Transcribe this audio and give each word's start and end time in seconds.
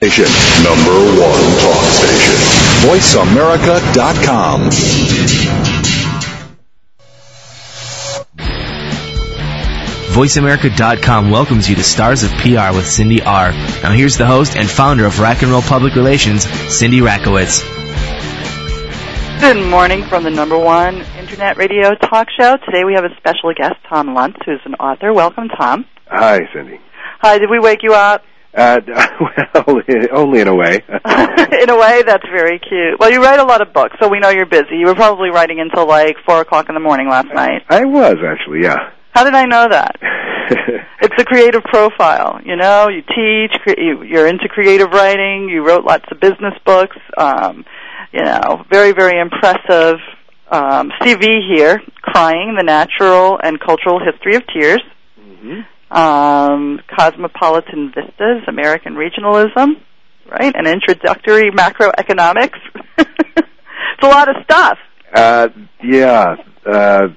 Station. 0.00 0.26
Number 0.62 0.94
one 1.20 1.58
talk 1.58 1.84
station. 1.90 2.34
VoiceAmerica.com. 2.86 4.70
VoiceAmerica.com 10.14 11.30
welcomes 11.32 11.68
you 11.68 11.74
to 11.74 11.82
Stars 11.82 12.22
of 12.22 12.30
PR 12.30 12.76
with 12.76 12.86
Cindy 12.86 13.22
R. 13.22 13.50
Now 13.50 13.90
here's 13.90 14.16
the 14.16 14.24
host 14.24 14.56
and 14.56 14.70
founder 14.70 15.04
of 15.04 15.18
Rack 15.18 15.42
and 15.42 15.50
Roll 15.50 15.62
Public 15.62 15.96
Relations, 15.96 16.44
Cindy 16.72 17.00
Rakowitz. 17.00 17.64
Good 19.40 19.68
morning 19.68 20.04
from 20.04 20.22
the 20.22 20.30
number 20.30 20.56
one 20.56 21.00
internet 21.18 21.56
radio 21.56 21.96
talk 21.96 22.28
show. 22.38 22.56
Today 22.66 22.84
we 22.84 22.94
have 22.94 23.04
a 23.04 23.16
special 23.16 23.52
guest, 23.52 23.74
Tom 23.88 24.14
Lutz, 24.14 24.36
who's 24.46 24.60
an 24.64 24.74
author. 24.76 25.12
Welcome, 25.12 25.48
Tom. 25.48 25.86
Hi, 26.06 26.38
Cindy. 26.54 26.78
Hi, 27.18 27.38
did 27.38 27.50
we 27.50 27.58
wake 27.58 27.82
you 27.82 27.94
up? 27.94 28.22
Uh, 28.54 28.80
well, 29.20 29.82
only 30.12 30.40
in 30.40 30.48
a 30.48 30.54
way. 30.54 30.82
in 30.88 31.70
a 31.70 31.76
way, 31.78 32.02
that's 32.02 32.26
very 32.30 32.58
cute. 32.58 32.98
Well, 32.98 33.10
you 33.10 33.22
write 33.22 33.40
a 33.40 33.44
lot 33.44 33.60
of 33.60 33.72
books, 33.72 33.96
so 34.00 34.08
we 34.08 34.18
know 34.18 34.30
you're 34.30 34.46
busy. 34.46 34.76
You 34.76 34.86
were 34.86 34.94
probably 34.94 35.30
writing 35.30 35.60
until 35.60 35.86
like 35.86 36.16
4 36.26 36.40
o'clock 36.40 36.68
in 36.68 36.74
the 36.74 36.80
morning 36.80 37.08
last 37.08 37.28
night. 37.34 37.62
I 37.68 37.84
was, 37.84 38.16
actually, 38.24 38.62
yeah. 38.62 38.90
How 39.12 39.24
did 39.24 39.34
I 39.34 39.44
know 39.44 39.68
that? 39.68 39.96
it's 41.02 41.14
a 41.18 41.24
creative 41.24 41.62
profile. 41.64 42.40
You 42.44 42.56
know, 42.56 42.88
you 42.88 43.02
teach, 43.02 43.60
cre- 43.62 43.80
you, 43.80 44.02
you're 44.02 44.26
into 44.26 44.48
creative 44.48 44.90
writing, 44.90 45.48
you 45.48 45.66
wrote 45.66 45.84
lots 45.84 46.04
of 46.10 46.20
business 46.20 46.54
books, 46.64 46.96
um, 47.16 47.64
you 48.12 48.22
know, 48.22 48.64
very, 48.70 48.92
very 48.92 49.20
impressive 49.20 49.98
um, 50.50 50.90
CV 51.02 51.40
here, 51.54 51.82
Crying, 52.00 52.54
the 52.56 52.64
Natural 52.64 53.38
and 53.42 53.60
Cultural 53.60 54.00
History 54.00 54.36
of 54.36 54.42
Tears. 54.46 54.82
hmm 55.16 55.60
um, 55.90 56.80
Cosmopolitan 56.96 57.92
Vistas, 57.94 58.42
American 58.48 58.94
Regionalism, 58.94 59.80
right? 60.30 60.54
An 60.54 60.66
introductory 60.66 61.50
macroeconomics. 61.50 62.58
it's 62.98 64.02
a 64.02 64.06
lot 64.08 64.28
of 64.28 64.36
stuff. 64.44 64.78
Uh, 65.14 65.48
yeah, 65.82 66.36
uh, 66.66 67.08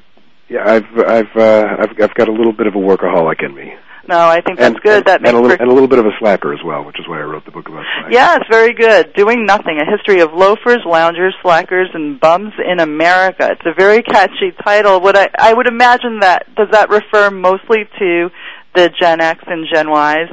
yeah. 0.50 0.64
I've, 0.66 0.86
I've, 1.06 1.36
uh, 1.36 1.76
I've, 1.80 2.02
I've 2.02 2.14
got 2.16 2.30
a 2.30 2.31
little 2.31 2.54
bit 2.54 2.68
of 2.68 2.76
a 2.76 2.78
workaholic 2.78 3.44
in 3.44 3.54
me, 3.54 3.73
No, 4.08 4.18
I 4.18 4.40
think 4.40 4.58
that's 4.59 4.76
and, 4.76 4.81
good. 4.81 4.98
and, 5.00 5.06
that 5.08 5.16
and 5.16 5.24
makes 5.24 5.34
a 5.34 5.36
little, 5.36 5.50
for- 5.50 5.62
and 5.62 5.70
a 5.70 5.74
little 5.74 5.90
bit 5.90 6.00
of 6.00 6.06
a 6.06 6.12
slacker 6.20 6.53
as 6.53 6.59
well, 6.64 6.86
which 6.86 6.98
is 7.00 7.08
why 7.09 7.20
I 7.20 7.24
wrote 7.24 7.44
the 7.44 7.52
book 7.52 7.68
about 7.68 7.84
slackers. 7.96 8.14
Yeah, 8.14 8.38
it's 8.38 8.48
very 8.50 8.74
good. 8.74 9.12
Doing 9.14 9.46
nothing: 9.46 9.78
a 9.81 9.86
history 9.92 10.22
of 10.22 10.31
loafers, 10.34 10.80
loungers, 10.86 11.36
slackers, 11.42 11.90
and 11.94 12.18
bums 12.18 12.53
in 12.66 12.80
America. 12.80 13.50
It's 13.52 13.66
a 13.66 13.74
very 13.78 14.02
catchy 14.03 14.53
title. 14.64 15.02
Would 15.02 15.18
I? 15.18 15.28
I 15.38 15.53
would 15.53 15.68
imagine 15.68 16.20
that. 16.22 16.48
Does 16.56 16.70
that 16.72 16.90
refer 16.90 17.30
mostly 17.30 17.84
to 18.00 18.30
the 18.76 18.90
Gen 19.00 19.22
X 19.22 19.44
and 19.48 19.68
Gen 19.72 19.88
Ys? 19.88 20.30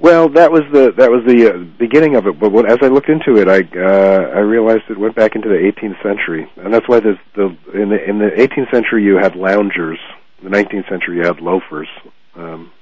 Well, 0.00 0.28
that 0.30 0.50
was 0.50 0.62
the 0.72 0.92
that 0.98 1.10
was 1.10 1.24
the 1.26 1.54
uh, 1.54 1.58
beginning 1.78 2.16
of 2.16 2.26
it. 2.26 2.38
But 2.38 2.52
when, 2.52 2.66
as 2.66 2.78
I 2.82 2.88
looked 2.88 3.08
into 3.08 3.40
it, 3.40 3.48
I 3.48 3.60
uh, 3.78 4.36
I 4.36 4.40
realized 4.40 4.82
it 4.90 4.98
went 4.98 5.14
back 5.14 5.36
into 5.36 5.48
the 5.48 5.54
18th 5.54 6.02
century, 6.02 6.50
and 6.56 6.74
that's 6.74 6.88
why 6.88 7.00
there's 7.00 7.18
the 7.36 7.56
in 7.72 7.90
the 7.90 8.04
in 8.04 8.18
the 8.18 8.30
18th 8.36 8.70
century 8.72 9.04
you 9.04 9.16
had 9.16 9.36
loungers. 9.36 9.98
In 10.42 10.50
the 10.50 10.56
19th 10.56 10.88
century 10.88 11.16
you 11.16 11.22
had 11.22 11.40
loafers. 11.40 11.88
Um, 12.34 12.72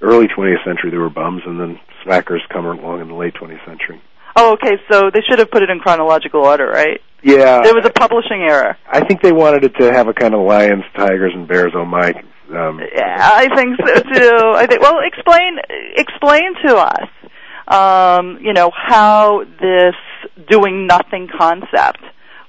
early 0.00 0.26
20th 0.26 0.64
century 0.64 0.90
there 0.90 1.00
were 1.00 1.10
bums, 1.10 1.42
and 1.44 1.58
then 1.58 1.80
slackers 2.04 2.42
come 2.52 2.66
along 2.66 3.00
in 3.00 3.08
the 3.08 3.14
late 3.14 3.34
20th 3.34 3.64
century. 3.66 4.00
Oh, 4.36 4.52
okay. 4.54 4.76
So 4.90 5.10
they 5.12 5.20
should 5.28 5.38
have 5.38 5.50
put 5.50 5.62
it 5.62 5.70
in 5.70 5.80
chronological 5.80 6.44
order, 6.44 6.66
right? 6.66 7.00
Yeah, 7.22 7.62
There 7.62 7.74
was 7.74 7.86
a 7.86 7.90
publishing 7.90 8.46
error. 8.48 8.76
I 8.86 9.04
think 9.04 9.22
they 9.22 9.32
wanted 9.32 9.64
it 9.64 9.74
to 9.80 9.92
have 9.92 10.08
a 10.08 10.12
kind 10.12 10.34
of 10.34 10.46
lions, 10.46 10.84
tigers, 10.94 11.32
and 11.34 11.48
bears. 11.48 11.72
Oh 11.74 11.84
my! 11.84 12.12
Um, 12.56 12.80
Yeah, 12.94 13.30
I 13.34 13.48
think 13.54 13.76
so 13.78 13.94
too. 14.02 14.52
I 14.56 14.66
think. 14.66 14.80
Well, 14.80 14.98
explain 15.04 15.58
explain 15.96 16.54
to 16.66 16.76
us, 16.76 17.08
um, 17.68 18.38
you 18.40 18.52
know, 18.52 18.70
how 18.74 19.44
this 19.60 19.94
doing 20.48 20.86
nothing 20.86 21.28
concept, 21.36 22.00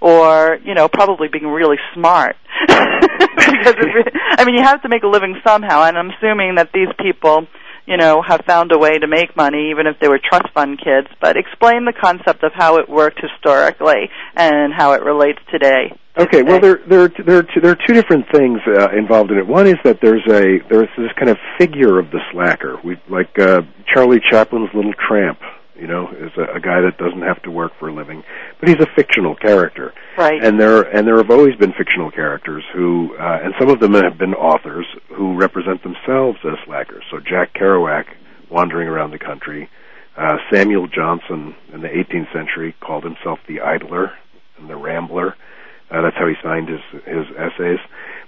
or 0.01 0.59
you 0.63 0.73
know, 0.73 0.87
probably 0.87 1.27
being 1.27 1.47
really 1.47 1.77
smart, 1.93 2.35
because 2.67 3.75
it, 3.77 4.13
I 4.37 4.45
mean, 4.45 4.55
you 4.55 4.63
have 4.63 4.81
to 4.83 4.89
make 4.89 5.03
a 5.03 5.07
living 5.07 5.35
somehow, 5.45 5.83
and 5.83 5.97
I'm 5.97 6.11
assuming 6.11 6.55
that 6.55 6.71
these 6.73 6.89
people. 6.99 7.47
You 7.87 7.97
know, 7.97 8.21
have 8.27 8.41
found 8.47 8.71
a 8.71 8.79
way 8.79 8.97
to 8.97 9.07
make 9.07 9.35
money, 9.37 9.69
even 9.69 9.85
if 9.85 9.99
they 9.99 10.07
were 10.07 10.19
trust 10.19 10.51
fund 10.53 10.79
kids. 10.79 11.07
But 11.21 11.37
explain 11.37 11.85
the 11.85 11.93
concept 11.93 12.43
of 12.43 12.51
how 12.53 12.77
it 12.77 12.89
worked 12.89 13.19
historically 13.21 14.09
and 14.35 14.73
how 14.73 14.93
it 14.93 15.03
relates 15.03 15.39
today. 15.51 15.93
Okay, 16.17 16.43
well, 16.43 16.59
there 16.59 16.79
there 16.87 17.01
are, 17.01 17.09
there 17.09 17.37
are 17.37 17.43
two, 17.43 17.61
there 17.61 17.71
are 17.71 17.87
two 17.87 17.93
different 17.93 18.25
things 18.33 18.59
uh, 18.67 18.89
involved 18.97 19.31
in 19.31 19.37
it. 19.37 19.45
One 19.45 19.67
is 19.67 19.75
that 19.83 19.99
there's 20.01 20.25
a 20.27 20.59
there's 20.69 20.89
this 20.97 21.11
kind 21.19 21.29
of 21.29 21.37
figure 21.59 21.99
of 21.99 22.09
the 22.09 22.19
slacker. 22.31 22.79
We 22.83 22.97
like 23.09 23.37
uh, 23.37 23.61
Charlie 23.93 24.21
Chaplin's 24.31 24.73
Little 24.73 24.93
Tramp. 24.93 25.39
You 25.77 25.87
know, 25.87 26.09
is 26.09 26.31
a, 26.37 26.55
a 26.55 26.59
guy 26.59 26.81
that 26.81 26.97
doesn't 26.97 27.21
have 27.21 27.41
to 27.43 27.51
work 27.51 27.73
for 27.79 27.89
a 27.89 27.93
living, 27.93 28.23
but 28.59 28.69
he's 28.69 28.79
a 28.79 28.87
fictional 28.95 29.35
character. 29.35 29.93
Right. 30.17 30.43
And 30.43 30.59
there 30.59 30.81
and 30.81 31.05
there 31.07 31.17
have 31.17 31.29
always 31.29 31.55
been 31.55 31.73
fictional 31.73 32.11
characters 32.11 32.63
who, 32.73 33.15
uh, 33.19 33.39
and 33.43 33.53
some 33.59 33.69
of 33.69 33.79
them 33.79 33.93
have 33.93 34.17
been 34.17 34.33
authors 34.33 34.85
who 35.09 35.35
represent 35.35 35.83
themselves 35.83 36.39
as 36.45 36.57
slackers. 36.65 37.03
So 37.11 37.19
Jack 37.19 37.53
Kerouac, 37.53 38.05
wandering 38.49 38.87
around 38.87 39.11
the 39.11 39.19
country. 39.19 39.69
Uh, 40.17 40.37
Samuel 40.51 40.87
Johnson 40.87 41.55
in 41.73 41.81
the 41.81 41.89
18th 41.89 42.31
century 42.31 42.73
called 42.79 43.03
himself 43.03 43.39
the 43.47 43.59
idler 43.59 44.13
and 44.57 44.69
the 44.69 44.77
rambler. 44.77 45.35
Uh, 45.91 46.01
that's 46.01 46.15
how 46.15 46.27
he 46.27 46.35
signed 46.41 46.69
his 46.69 46.79
his 47.05 47.25
essays. 47.37 47.79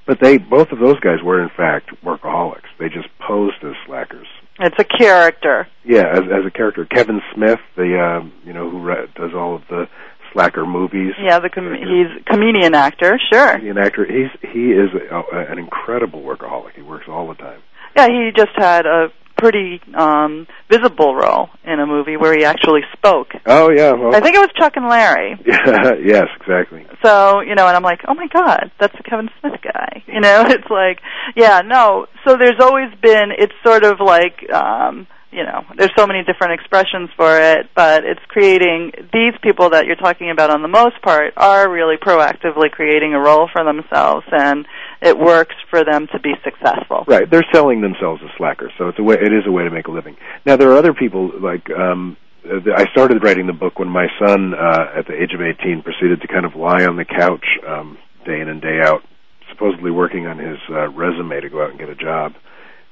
But 0.06 0.20
they 0.22 0.38
both 0.38 0.72
of 0.72 0.80
those 0.80 1.00
guys 1.00 1.24
were 1.24 1.42
in 1.42 1.50
fact 1.50 1.90
workaholics. 2.04 2.70
They 2.78 2.90
just 2.90 3.08
posed 3.20 3.64
as 3.64 3.74
slackers. 3.86 4.28
It's 4.60 4.76
a 4.80 4.84
character. 4.84 5.68
Yeah, 5.84 6.06
as 6.12 6.22
as 6.22 6.46
a 6.46 6.52
character, 6.52 6.86
Kevin 6.86 7.22
Smith, 7.34 7.60
the 7.76 8.00
um, 8.00 8.34
you 8.44 8.54
know 8.54 8.70
who 8.70 8.82
re- 8.82 9.08
does 9.16 9.32
all 9.36 9.56
of 9.56 9.62
the 9.70 9.88
slacker 10.34 10.66
movies. 10.66 11.14
Yeah, 11.24 11.40
the 11.40 11.50
com- 11.50 11.74
he's 11.74 12.22
a 12.22 12.24
comedian 12.24 12.74
actor. 12.74 13.20
Sure. 13.32 13.50
An 13.50 13.78
actor. 13.78 14.06
He's 14.06 14.52
he 14.52 14.72
is 14.72 14.90
a, 14.94 15.16
a, 15.16 15.52
an 15.52 15.60
incredible 15.60 16.22
workaholic. 16.22 16.74
He 16.76 16.82
works 16.82 17.06
all 17.08 17.28
the 17.28 17.36
time. 17.36 17.62
Yeah, 17.96 18.08
he 18.08 18.32
just 18.36 18.52
had 18.56 18.86
a 18.86 19.08
pretty 19.38 19.82
um 19.96 20.48
visible 20.70 21.16
role 21.16 21.50
in 21.64 21.80
a 21.80 21.86
movie 21.86 22.18
where 22.18 22.38
he 22.38 22.44
actually 22.44 22.82
spoke. 22.94 23.30
Oh 23.46 23.70
yeah. 23.70 23.94
Well, 23.94 24.16
I 24.16 24.20
think 24.20 24.36
it 24.36 24.40
was 24.40 24.50
Chuck 24.58 24.74
and 24.76 24.88
Larry. 24.88 25.36
Yeah, 25.46 25.94
yes, 26.04 26.28
exactly. 26.42 26.86
So, 27.04 27.42
you 27.42 27.56
know, 27.56 27.68
and 27.68 27.76
I'm 27.76 27.84
like, 27.84 28.02
"Oh 28.08 28.14
my 28.14 28.28
god, 28.28 28.72
that's 28.80 28.96
the 28.98 29.04
Kevin 29.04 29.30
Smith 29.40 29.60
guy." 29.64 30.04
You 30.08 30.22
know, 30.22 30.46
it's 30.48 30.70
like, 30.70 31.00
yeah, 31.36 31.62
no. 31.66 32.08
So 32.26 32.36
there's 32.38 32.60
always 32.60 32.90
been 33.02 33.32
it's 33.38 33.54
sort 33.66 33.84
of 33.84 34.00
like 34.00 34.50
um 34.52 35.08
you 35.38 35.44
know, 35.44 35.62
there's 35.78 35.94
so 35.96 36.08
many 36.08 36.24
different 36.24 36.54
expressions 36.54 37.10
for 37.16 37.38
it, 37.38 37.70
but 37.76 38.04
it's 38.04 38.26
creating 38.28 38.92
these 39.14 39.38
people 39.44 39.70
that 39.70 39.86
you're 39.86 39.96
talking 39.96 40.32
about 40.32 40.50
on 40.50 40.64
the 40.64 40.68
most 40.68 41.00
part 41.04 41.32
are 41.38 41.70
really 41.70 41.96
proactively 41.96 42.72
creating 42.72 43.14
a 43.14 43.20
role 43.20 43.48
for 43.54 43.64
themselves 43.64 44.26
and 44.32 44.66
it 45.00 45.16
works 45.16 45.54
for 45.70 45.86
them 45.86 46.08
to 46.12 46.20
be 46.20 46.34
successful. 46.44 47.06
Right, 47.06 47.30
they're 47.30 47.46
selling 47.54 47.82
themselves 47.82 48.20
as 48.26 48.32
slackers, 48.36 48.72
so 48.80 48.88
it's 48.88 48.98
a 48.98 49.04
way. 49.04 49.14
It 49.14 49.32
is 49.32 49.46
a 49.46 49.52
way 49.52 49.64
to 49.64 49.70
make 49.70 49.86
a 49.86 49.92
living. 49.92 50.18
Now 50.44 50.58
there 50.58 50.72
are 50.72 50.78
other 50.78 50.96
people 50.96 51.30
like 51.40 51.70
um, 51.70 52.18
I 52.44 52.86
started 52.92 53.22
writing 53.22 53.46
the 53.46 53.54
book 53.54 53.78
when 53.78 53.90
my 53.90 54.08
son, 54.18 54.56
uh, 54.56 54.98
at 54.98 55.06
the 55.06 55.14
age 55.14 55.34
of 55.36 55.42
18, 55.42 55.84
proceeded 55.84 56.22
to 56.22 56.28
kind 56.28 56.46
of 56.46 56.56
lie 56.56 56.86
on 56.86 56.96
the 56.96 57.06
couch 57.06 57.46
um, 57.68 58.00
day 58.26 58.42
in 58.42 58.50
and 58.50 58.60
day 58.60 58.80
out, 58.84 59.04
supposedly 59.52 59.92
working 59.92 60.26
on 60.26 60.40
his 60.40 60.58
uh, 60.70 60.90
resume 60.90 61.42
to 61.42 61.50
go 61.50 61.62
out 61.62 61.70
and 61.70 61.80
get 61.80 61.90
a 61.90 61.96
job, 61.96 62.34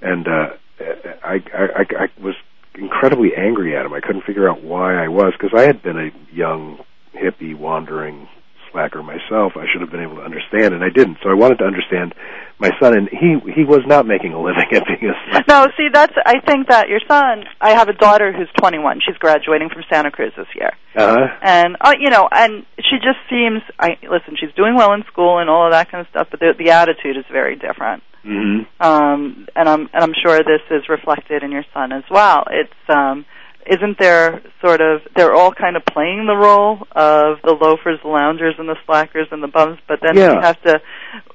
and 0.01 0.27
uh, 0.27 0.49
I, 0.79 1.43
I, 1.53 1.85
I, 1.99 2.07
was 2.21 2.35
incredibly 2.75 3.35
angry 3.35 3.75
at 3.75 3.85
him. 3.85 3.93
I 3.93 4.01
couldn't 4.01 4.23
figure 4.23 4.49
out 4.49 4.63
why 4.63 4.95
I 4.95 5.07
was 5.07 5.33
because 5.33 5.53
I 5.55 5.63
had 5.63 5.81
been 5.81 5.97
a 5.97 6.11
young 6.33 6.79
hippie 7.13 7.57
wandering 7.57 8.27
slacker 8.75 8.99
myself. 9.01 9.53
I 9.55 9.63
should 9.71 9.79
have 9.79 9.89
been 9.89 10.03
able 10.03 10.17
to 10.19 10.21
understand, 10.27 10.73
and 10.75 10.83
I 10.83 10.89
didn't. 10.91 11.17
So 11.23 11.29
I 11.31 11.33
wanted 11.33 11.59
to 11.59 11.65
understand 11.65 12.13
my 12.59 12.69
son, 12.79 12.91
and 12.97 13.07
he 13.07 13.39
he 13.55 13.63
was 13.63 13.79
not 13.87 14.05
making 14.05 14.33
a 14.35 14.41
living 14.41 14.67
at 14.75 14.83
being 14.85 15.07
a 15.11 15.15
slacker. 15.31 15.45
No, 15.47 15.67
see, 15.79 15.87
that's. 15.91 16.13
I 16.25 16.39
think 16.45 16.67
that 16.67 16.89
your 16.89 16.99
son. 17.07 17.45
I 17.61 17.71
have 17.71 17.87
a 17.87 17.93
daughter 17.93 18.33
who's 18.35 18.49
21. 18.59 18.99
She's 19.07 19.15
graduating 19.17 19.69
from 19.69 19.83
Santa 19.89 20.11
Cruz 20.11 20.33
this 20.35 20.47
year, 20.55 20.71
Uh-huh. 20.95 21.27
and 21.41 21.77
uh, 21.79 21.93
you 21.99 22.09
know, 22.09 22.27
and 22.31 22.65
she 22.77 22.97
just 22.99 23.19
seems. 23.29 23.61
I 23.79 23.95
listen. 24.03 24.35
She's 24.37 24.53
doing 24.55 24.75
well 24.75 24.91
in 24.93 25.03
school 25.07 25.39
and 25.39 25.49
all 25.49 25.65
of 25.65 25.71
that 25.71 25.89
kind 25.89 26.01
of 26.01 26.09
stuff, 26.11 26.27
but 26.31 26.39
the, 26.41 26.51
the 26.59 26.71
attitude 26.71 27.15
is 27.15 27.25
very 27.31 27.55
different. 27.55 28.03
hmm 28.23 28.67
Um, 28.79 29.47
and 29.55 29.69
I'm 29.69 29.81
and 29.93 30.03
I'm 30.03 30.13
sure 30.21 30.37
this 30.39 30.61
is 30.69 30.89
reflected 30.89 31.43
in 31.43 31.51
your 31.51 31.65
son 31.73 31.91
as 31.93 32.03
well. 32.11 32.43
It's 32.51 32.73
um, 32.89 33.25
isn't 33.65 33.97
there 33.99 34.41
sort 34.61 34.81
of 34.81 35.01
they're 35.15 35.33
all 35.33 35.51
kind 35.51 35.75
of 35.75 35.83
playing 35.85 36.25
the 36.27 36.35
role 36.35 36.87
of 36.91 37.37
the 37.43 37.51
loafers, 37.59 37.99
the 38.03 38.09
loungers, 38.09 38.55
and 38.57 38.69
the 38.69 38.77
slackers 38.85 39.27
and 39.31 39.41
the 39.41 39.47
bums, 39.47 39.79
but 39.87 39.99
then 40.01 40.15
Yeah. 40.17 40.35
we 40.35 40.41
have 40.43 40.61
to 40.63 40.81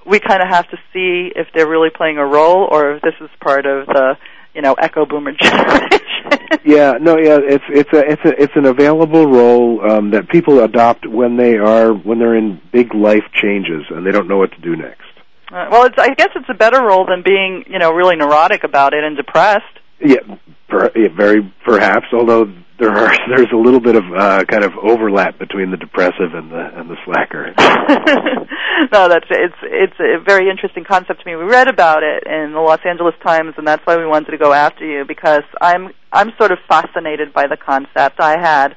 we 0.06 0.21
kind 0.21 0.43
of 0.43 0.49
have 0.49 0.69
to 0.71 0.77
see 0.93 1.32
if 1.35 1.49
they're 1.55 1.69
really 1.69 1.91
playing 1.91 2.19
a 2.19 2.27
role 2.27 2.69
or 2.71 2.97
if 2.97 3.03
this 3.03 3.15
is 3.21 3.29
part 3.41 3.67
of 3.67 3.87
the 3.87 4.17
you 4.55 4.62
know 4.62 4.75
echo 4.75 5.06
boomer 5.06 5.32
generation. 5.41 6.49
Yeah, 6.65 6.99
no, 7.00 7.17
yeah, 7.19 7.38
it's 7.43 7.65
it's 7.69 7.93
a 7.93 7.99
it's 8.11 8.25
a 8.25 8.43
it's 8.43 8.53
an 8.56 8.67
available 8.67 9.26
role 9.26 9.91
um, 9.91 10.11
that 10.11 10.29
people 10.29 10.61
adopt 10.62 11.06
when 11.06 11.37
they 11.37 11.56
are 11.56 11.93
when 11.93 12.19
they're 12.19 12.37
in 12.37 12.61
big 12.73 12.94
life 12.94 13.25
changes 13.35 13.85
and 13.91 14.06
they 14.06 14.11
don't 14.11 14.29
know 14.29 14.38
what 14.38 14.53
to 14.53 14.61
do 14.61 14.76
next. 14.76 15.03
Uh, 15.53 15.67
well, 15.71 15.85
it's 15.85 15.97
I 15.99 16.15
guess 16.15 16.29
it's 16.37 16.49
a 16.49 16.55
better 16.55 16.81
role 16.83 17.06
than 17.06 17.23
being 17.25 17.65
you 17.69 17.79
know 17.79 17.93
really 17.93 18.17
neurotic 18.17 18.62
about 18.65 18.94
it 18.94 19.03
and 19.03 19.17
depressed. 19.17 19.65
Yeah, 20.00 20.37
per, 20.69 20.91
yeah 20.97 21.08
very 21.17 21.52
perhaps. 21.64 22.06
Although 22.12 22.52
there 22.79 22.91
are 22.91 23.14
there's 23.29 23.52
a 23.52 23.56
little 23.56 23.81
bit 23.81 23.94
of 23.94 24.05
uh, 24.12 24.44
kind 24.47 24.64
of 24.64 24.73
overlap 24.82 25.38
between 25.38 25.70
the 25.70 25.76
depressive 25.76 26.35
and 26.35 26.50
the 26.50 26.70
and 26.75 26.91
the 26.91 26.97
slacker. 27.05 27.55
no, 28.93 29.08
that's 29.08 29.26
it's 29.31 29.55
it's 29.62 30.00
a 30.00 30.19
very 30.25 30.49
interesting 30.49 30.85
concept 30.85 31.20
to 31.20 31.26
me. 31.26 31.37
We 31.37 31.44
read 31.44 31.69
about 31.69 32.02
it 32.02 32.25
in 32.26 32.52
the 32.52 32.61
Los 32.61 32.81
Angeles 32.85 33.14
Times, 33.23 33.55
and 33.58 33.67
that's 33.67 33.87
why 33.87 33.97
we 33.97 34.06
wanted 34.06 34.32
to 34.32 34.38
go 34.38 34.52
after 34.52 34.85
you 34.85 35.05
because 35.05 35.44
I'm 35.61 35.93
I'm 36.12 36.32
sort 36.38 36.50
of 36.50 36.58
fascinated 36.67 37.32
by 37.32 37.47
the 37.47 37.56
concept. 37.56 38.19
I 38.19 38.38
had, 38.41 38.75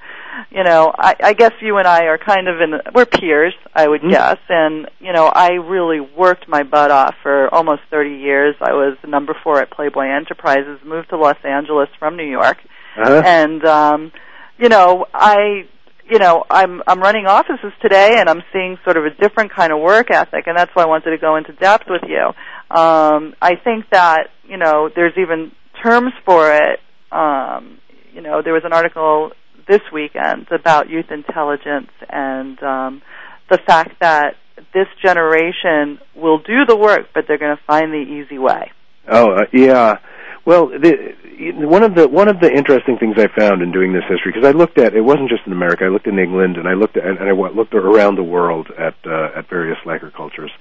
you 0.52 0.64
know, 0.64 0.94
I, 0.98 1.16
I 1.24 1.34
guess 1.34 1.52
you 1.62 1.78
and 1.78 1.88
I 1.88 2.06
are 2.06 2.18
kind 2.18 2.48
of 2.48 2.62
in 2.62 2.80
we're 2.94 3.06
peers, 3.06 3.54
I 3.74 3.88
would 3.88 4.02
Mhm. 4.02 4.12
guess, 4.12 4.38
and 4.50 4.88
you 5.00 5.14
know, 5.14 5.28
I 5.28 5.52
really 5.54 6.00
worked 6.00 6.48
my 6.48 6.64
butt 6.64 6.92
off 6.92 7.16
for 7.22 7.54
almost 7.54 7.82
30 7.90 8.12
years. 8.16 8.56
I 8.62 8.74
was 8.74 8.98
number 9.08 9.36
four 9.44 9.60
at 9.62 9.70
Playboy 9.72 10.08
Enterprises, 10.08 10.80
moved 10.84 11.10
to 11.10 11.18
Los 11.18 11.38
Angeles 11.44 11.90
from 12.00 12.16
New 12.18 12.30
York 12.30 12.58
Uh-huh. 12.98 13.22
and 13.26 13.66
um 13.66 14.12
you 14.60 14.70
know 14.70 15.06
i 15.16 15.66
you 16.08 16.20
know 16.20 16.44
i'm 16.50 16.82
i'm 16.86 17.00
running 17.00 17.26
offices 17.26 17.72
today 17.82 18.18
and 18.20 18.30
i'm 18.30 18.44
seeing 18.54 18.78
sort 18.84 18.98
of 18.98 19.06
a 19.06 19.10
different 19.10 19.52
kind 19.52 19.72
of 19.74 19.80
work 19.80 20.12
ethic 20.12 20.46
and 20.46 20.56
that's 20.56 20.70
why 20.76 20.84
i 20.84 20.86
wanted 20.86 21.10
to 21.10 21.18
go 21.18 21.36
into 21.36 21.52
depth 21.54 21.86
with 21.90 22.04
you 22.08 22.26
um 22.70 23.34
i 23.42 23.56
think 23.64 23.86
that 23.92 24.28
you 24.48 24.58
know 24.58 24.90
there's 24.96 25.14
even 25.18 25.52
terms 25.84 26.14
for 26.24 26.54
it 26.54 26.80
um 27.12 27.80
you 28.14 28.22
know 28.22 28.42
there 28.44 28.54
was 28.54 28.64
an 28.64 28.74
article 28.74 29.32
this 29.68 29.82
weekend 29.92 30.48
about 30.52 30.90
youth 30.90 31.12
intelligence 31.12 31.92
and 32.10 32.62
um 32.64 33.02
the 33.50 33.58
fact 33.58 34.00
that 34.00 34.36
this 34.74 34.88
generation 35.04 36.00
will 36.16 36.40
do 36.40 36.66
the 36.68 36.76
work 36.76 37.08
but 37.14 37.26
they're 37.28 37.38
going 37.38 37.56
to 37.56 37.64
find 37.66 37.92
the 37.92 37.98
easy 37.98 38.38
way 38.38 38.72
Oh 39.08 39.32
uh, 39.32 39.46
yeah. 39.52 40.00
Well, 40.46 40.68
the, 40.68 41.16
one 41.56 41.84
of 41.84 41.96
the 41.96 42.08
one 42.08 42.28
of 42.28 42.40
the 42.40 42.52
interesting 42.52 42.98
things 42.98 43.16
I 43.18 43.28
found 43.38 43.62
in 43.62 43.72
doing 43.72 43.94
this 43.94 44.04
history 44.10 44.32
because 44.34 44.48
I 44.48 44.52
looked 44.52 44.78
at 44.78 44.94
it 44.94 45.02
wasn't 45.02 45.30
just 45.30 45.44
in 45.46 45.52
America. 45.52 45.86
I 45.86 45.90
looked 45.90 46.08
in 46.08 46.20
England 46.20 46.58
and 46.58 46.68
I 46.68 46.74
looked 46.74 46.98
at 46.98 47.06
and 47.06 47.20
I 47.20 47.32
looked 47.32 47.74
around 47.74 48.16
the 48.16 48.24
world 48.24 48.68
at 48.78 48.96
uh, 49.06 49.38
at 49.38 49.50
various 49.50 49.78
slacker 49.84 50.12
cultures. 50.12 50.52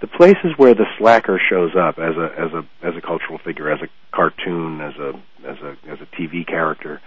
The 0.00 0.06
places 0.06 0.52
where 0.56 0.74
the 0.74 0.86
slacker 0.98 1.40
shows 1.50 1.72
up 1.76 1.98
as 1.98 2.16
a 2.16 2.32
as 2.38 2.52
a 2.52 2.86
as 2.86 2.96
a 2.96 3.00
cultural 3.00 3.38
figure, 3.38 3.70
as 3.70 3.80
a 3.82 3.88
cartoon, 4.14 4.80
as 4.80 4.94
a 4.96 5.12
as 5.46 5.58
a 5.58 5.76
as 5.90 5.98
a 6.00 6.16
TV 6.16 6.46
character, 6.46 7.00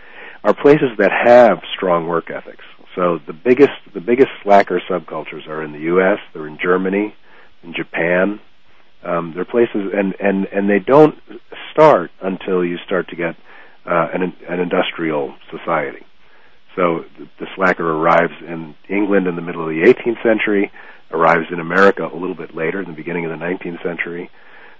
places 0.63 0.95
that 0.97 1.11
have 1.11 1.59
strong 1.75 2.07
work 2.07 2.31
ethics. 2.31 2.63
So 2.95 3.19
the 3.27 3.33
biggest 3.33 3.73
the 3.93 4.01
biggest 4.01 4.29
slacker 4.41 4.81
subcultures 4.89 5.47
are 5.47 5.61
in 5.63 5.73
the 5.73 5.79
U.S. 5.91 6.19
They're 6.33 6.47
in 6.47 6.57
Germany, 6.63 7.13
in 7.63 7.73
Japan, 7.75 8.39
um, 9.03 9.33
they're 9.35 9.45
places, 9.45 9.91
and 9.93 10.15
and 10.19 10.45
and 10.45 10.69
they 10.69 10.79
don't 10.79 11.15
start 11.71 12.11
until 12.21 12.63
you 12.63 12.77
start 12.85 13.09
to 13.09 13.15
get 13.15 13.35
uh, 13.85 14.07
an 14.13 14.33
an 14.47 14.59
industrial 14.59 15.35
society. 15.51 16.05
So 16.75 17.03
the, 17.19 17.27
the 17.39 17.47
slacker 17.55 17.85
arrives 17.85 18.33
in 18.41 18.75
England 18.89 19.27
in 19.27 19.35
the 19.35 19.41
middle 19.41 19.61
of 19.61 19.69
the 19.69 19.81
18th 19.81 20.23
century, 20.23 20.71
arrives 21.11 21.47
in 21.51 21.59
America 21.59 22.09
a 22.11 22.15
little 22.15 22.35
bit 22.35 22.55
later, 22.55 22.79
in 22.79 22.87
the 22.87 22.95
beginning 22.95 23.25
of 23.25 23.31
the 23.31 23.45
19th 23.45 23.83
century. 23.83 24.31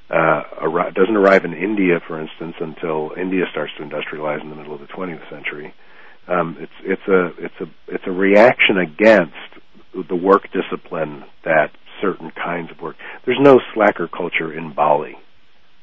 Uh, 0.10 0.44
arri- 0.62 0.94
doesn't 0.94 1.16
arrive 1.16 1.46
in 1.46 1.54
India, 1.54 2.00
for 2.08 2.20
instance, 2.20 2.56
until 2.60 3.12
India 3.18 3.46
starts 3.52 3.72
to 3.78 3.84
industrialize 3.84 4.42
in 4.42 4.50
the 4.50 4.56
middle 4.56 4.74
of 4.74 4.82
the 4.82 4.88
20th 4.88 5.28
century. 5.30 5.74
Um, 6.28 6.58
it's 6.60 6.72
it's 6.84 7.08
a 7.08 7.26
it's 7.44 7.56
a 7.60 7.66
it's 7.94 8.04
a 8.08 8.12
reaction 8.12 8.78
against 8.78 9.34
the 10.10 10.16
work 10.16 10.48
discipline 10.54 11.26
that 11.44 11.72
certain 12.02 12.32
kinds 12.32 12.72
of 12.72 12.80
work. 12.82 12.96
There's 13.26 13.40
no 13.42 13.60
slacker 13.74 14.08
culture 14.08 14.54
in 14.54 14.74
Bali. 14.74 15.16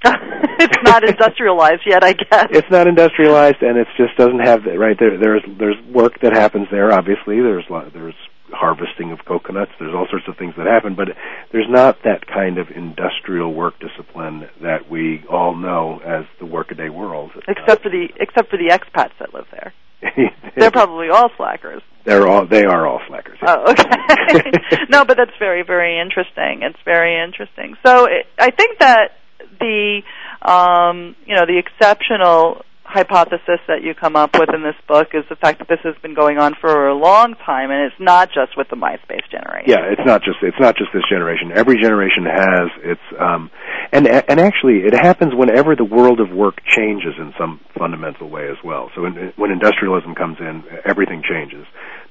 it's 0.04 0.78
not 0.82 1.04
industrialized 1.04 1.82
yet 1.84 2.02
i 2.02 2.14
guess 2.14 2.46
It's 2.52 2.70
not 2.70 2.86
industrialized, 2.86 3.60
and 3.60 3.76
it 3.76 3.86
just 3.98 4.16
doesn't 4.16 4.40
have 4.40 4.64
right 4.64 4.96
there. 4.98 5.18
There's 5.18 5.42
there's 5.58 5.76
work 5.92 6.20
that 6.22 6.32
happens 6.32 6.68
there. 6.70 6.90
Obviously, 6.92 7.36
there's 7.40 7.64
there's 7.92 8.14
harvesting 8.52 9.12
of 9.12 9.24
coconuts. 9.24 9.72
There's 9.78 9.94
all 9.94 10.06
sorts 10.10 10.26
of 10.28 10.36
things 10.36 10.54
that 10.56 10.66
happen, 10.66 10.94
but 10.94 11.08
there's 11.52 11.68
not 11.68 11.98
that 12.04 12.26
kind 12.26 12.58
of 12.58 12.68
industrial 12.74 13.52
work 13.54 13.74
discipline 13.80 14.48
that 14.62 14.90
we 14.90 15.24
all 15.30 15.54
know 15.54 16.00
as 16.04 16.24
the 16.38 16.46
workaday 16.46 16.88
world. 16.88 17.30
except 17.48 17.82
for 17.82 17.90
the 17.90 18.08
except 18.16 18.50
for 18.50 18.56
the 18.56 18.70
expats 18.70 19.12
that 19.18 19.32
live 19.34 19.46
there. 19.50 19.72
Uh, 20.02 20.08
They're 20.56 20.70
probably 20.70 21.08
all 21.10 21.30
slackers. 21.36 21.82
they're 22.04 22.26
all 22.26 22.46
they 22.46 22.64
are 22.64 22.86
all 22.86 23.00
slackers. 23.06 23.38
yeah. 23.42 23.56
Oh, 23.58 23.70
okay. 23.72 24.50
no, 24.88 25.04
but 25.04 25.16
that's 25.16 25.36
very 25.38 25.62
very 25.62 26.00
interesting. 26.00 26.62
It's 26.62 26.78
very 26.84 27.22
interesting. 27.22 27.76
So 27.84 28.06
it, 28.06 28.26
I 28.38 28.50
think 28.50 28.78
that 28.78 29.12
the 29.58 30.00
um, 30.42 31.14
you 31.26 31.34
know 31.36 31.44
the 31.46 31.58
exceptional 31.58 32.64
hypothesis 32.90 33.62
that 33.68 33.82
you 33.82 33.94
come 33.94 34.16
up 34.16 34.34
with 34.34 34.50
in 34.52 34.62
this 34.62 34.74
book 34.88 35.08
is 35.14 35.24
the 35.30 35.36
fact 35.36 35.58
that 35.60 35.68
this 35.68 35.78
has 35.84 35.94
been 36.02 36.14
going 36.14 36.38
on 36.38 36.54
for 36.60 36.88
a 36.88 36.94
long 36.94 37.34
time, 37.46 37.70
and 37.70 37.86
it's 37.86 38.00
not 38.00 38.28
just 38.28 38.56
with 38.56 38.68
the 38.68 38.76
MySpace 38.76 39.24
generation. 39.30 39.70
Yeah, 39.70 39.86
it's 39.90 40.04
not 40.04 40.22
just 40.22 40.38
it's 40.42 40.58
not 40.60 40.76
just 40.76 40.90
this 40.92 41.04
generation. 41.08 41.52
Every 41.54 41.80
generation 41.80 42.26
has 42.26 42.68
its 42.82 43.06
um 43.18 43.50
and 43.92 44.06
and 44.06 44.40
actually 44.40 44.82
it 44.82 44.94
happens 44.94 45.32
whenever 45.34 45.76
the 45.76 45.84
world 45.84 46.20
of 46.20 46.30
work 46.30 46.58
changes 46.66 47.14
in 47.18 47.32
some 47.38 47.60
fundamental 47.78 48.28
way 48.28 48.48
as 48.50 48.58
well. 48.64 48.90
So 48.94 49.02
when 49.02 49.32
when 49.36 49.50
industrialism 49.50 50.14
comes 50.14 50.38
in, 50.40 50.64
everything 50.84 51.22
changes. 51.22 51.66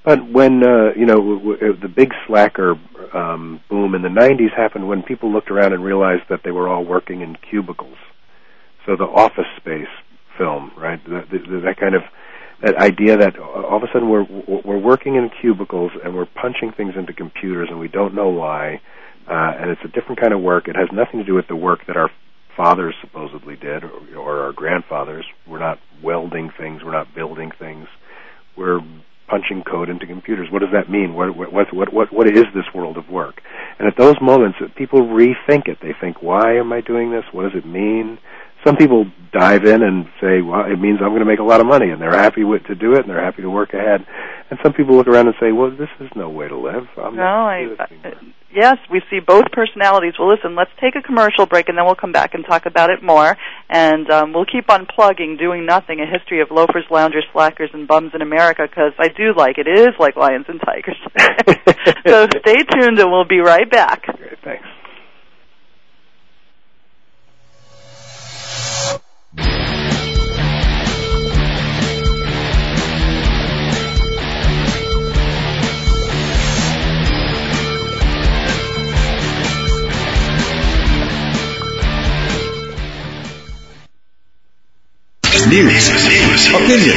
But 0.05 0.25
when 0.31 0.63
uh, 0.63 0.93
you 0.95 1.05
know 1.05 1.55
the 1.59 1.91
big 1.93 2.11
slacker 2.25 2.75
um, 3.13 3.59
boom 3.69 3.95
in 3.95 4.01
the 4.01 4.09
'90s 4.09 4.55
happened 4.55 4.87
when 4.87 5.03
people 5.03 5.31
looked 5.31 5.51
around 5.51 5.73
and 5.73 5.83
realized 5.83 6.23
that 6.29 6.41
they 6.43 6.51
were 6.51 6.69
all 6.69 6.85
working 6.85 7.21
in 7.21 7.35
cubicles. 7.49 7.97
So 8.85 8.95
the 8.95 9.03
Office 9.03 9.45
Space 9.57 9.91
film, 10.39 10.71
right? 10.77 11.03
That, 11.06 11.30
that, 11.30 11.75
kind 11.77 11.94
of 11.94 12.01
that 12.63 12.75
idea 12.77 13.18
that 13.18 13.38
all 13.38 13.77
of 13.77 13.83
a 13.83 13.88
sudden 13.94 14.09
we're 14.09 14.25
we're 14.65 14.80
working 14.80 15.15
in 15.15 15.30
cubicles 15.41 15.91
and 16.03 16.15
we're 16.15 16.25
punching 16.25 16.71
things 16.75 16.94
into 16.97 17.13
computers 17.13 17.68
and 17.69 17.80
we 17.80 17.88
don't 17.88 18.15
know 18.15 18.30
why, 18.30 18.81
uh, 19.27 19.53
and 19.59 19.69
it's 19.69 19.81
a 19.83 19.89
different 19.89 20.19
kind 20.19 20.33
of 20.33 20.41
work. 20.41 20.68
It 20.68 20.75
has 20.75 20.88
nothing 20.91 21.19
to 21.19 21.25
do 21.25 21.36
with 21.36 21.47
the 21.47 21.56
work 21.56 21.81
that 21.88 21.97
our 21.97 22.09
fathers 22.57 22.95
supposedly 23.01 23.56
did 23.56 23.83
or, 23.83 24.18
or 24.18 24.39
our 24.45 24.53
grandfathers. 24.53 25.25
We're 25.47 25.59
not 25.59 25.80
welding 26.03 26.51
things. 26.57 26.81
We're 26.83 26.91
not 26.91 27.13
building 27.13 27.51
things. 27.59 27.88
We're 28.57 28.80
punching 29.30 29.63
code 29.63 29.89
into 29.89 30.07
computers. 30.07 30.50
What 30.51 30.59
does 30.59 30.74
that 30.74 30.89
mean? 30.89 31.13
What 31.13 31.38
what 31.38 31.74
what 31.74 31.94
what 31.94 32.12
what 32.12 32.27
is 32.27 32.45
this 32.53 32.65
world 32.74 32.97
of 32.97 33.07
work? 33.09 33.41
And 33.77 33.88
at 33.88 33.95
those 33.97 34.15
moments, 34.21 34.57
people 34.75 35.01
rethink 35.07 35.68
it. 35.68 35.77
They 35.81 35.94
think, 36.01 36.21
why 36.21 36.57
am 36.57 36.74
I 36.74 36.81
doing 36.81 37.12
this? 37.12 37.24
What 37.31 37.44
does 37.44 37.56
it 37.56 37.65
mean? 37.65 38.18
Some 38.65 38.75
people 38.75 39.06
dive 39.31 39.65
in 39.65 39.83
and 39.83 40.06
say, 40.21 40.41
well, 40.41 40.65
it 40.65 40.79
means 40.79 41.00
I'm 41.01 41.09
going 41.09 41.19
to 41.19 41.25
make 41.25 41.39
a 41.39 41.44
lot 41.44 41.61
of 41.61 41.67
money, 41.67 41.89
and 41.91 42.01
they're 42.01 42.17
happy 42.17 42.44
with, 42.44 42.63
to 42.65 42.75
do 42.75 42.94
it, 42.94 43.00
and 43.00 43.09
they're 43.09 43.23
happy 43.23 43.41
to 43.41 43.50
work 43.50 43.73
ahead. 43.73 44.06
And 44.50 44.59
some 44.63 44.73
people 44.73 44.95
look 44.95 45.07
around 45.07 45.27
and 45.27 45.35
say, 45.39 45.51
well, 45.51 45.71
this 45.71 45.89
is 46.00 46.10
no 46.15 46.29
way 46.29 46.48
to 46.48 46.57
live. 46.57 46.88
I'm 46.98 47.15
No, 47.15 47.24
I, 47.24 47.63
gonna 47.63 47.88
do 47.89 48.01
this 48.03 48.13
I 48.15 48.34
yes, 48.53 48.77
we 48.91 49.01
see 49.10 49.19
both 49.19 49.45
personalities. 49.51 50.13
Well, 50.19 50.29
listen, 50.29 50.55
let's 50.55 50.72
take 50.81 50.95
a 50.95 51.01
commercial 51.01 51.45
break 51.45 51.69
and 51.69 51.77
then 51.77 51.86
we'll 51.86 51.95
come 51.95 52.12
back 52.12 52.34
and 52.34 52.45
talk 52.45 52.65
about 52.65 52.89
it 52.89 53.03
more. 53.03 53.38
And 53.69 54.10
um, 54.10 54.34
we'll 54.34 54.45
keep 54.45 54.69
on 54.69 54.86
plugging 54.86 55.38
Doing 55.38 55.65
Nothing, 55.65 56.00
a 56.00 56.05
history 56.05 56.41
of 56.41 56.50
loafers, 56.51 56.86
loungers, 56.89 57.25
slackers, 57.31 57.69
and 57.74 57.88
bums 57.88 58.12
in 58.13 58.22
America 58.22 58.63
because 58.67 58.93
I 58.98 59.10
do 59.10 59.34
like 59.36 59.57
it. 59.57 59.67
It 59.67 59.79
is 59.79 59.95
like 60.00 60.15
lions 60.15 60.45
and 60.48 60.60
tigers. 60.62 60.98
so 62.07 62.27
stay 62.41 62.63
tuned 62.63 63.00
and 63.00 63.12
we'll 63.12 63.27
be 63.27 63.39
right 63.39 63.69
back. 63.69 64.03
Great, 64.17 64.39
thanks. 64.43 64.65
News, 85.50 85.89
opinion. 86.53 86.94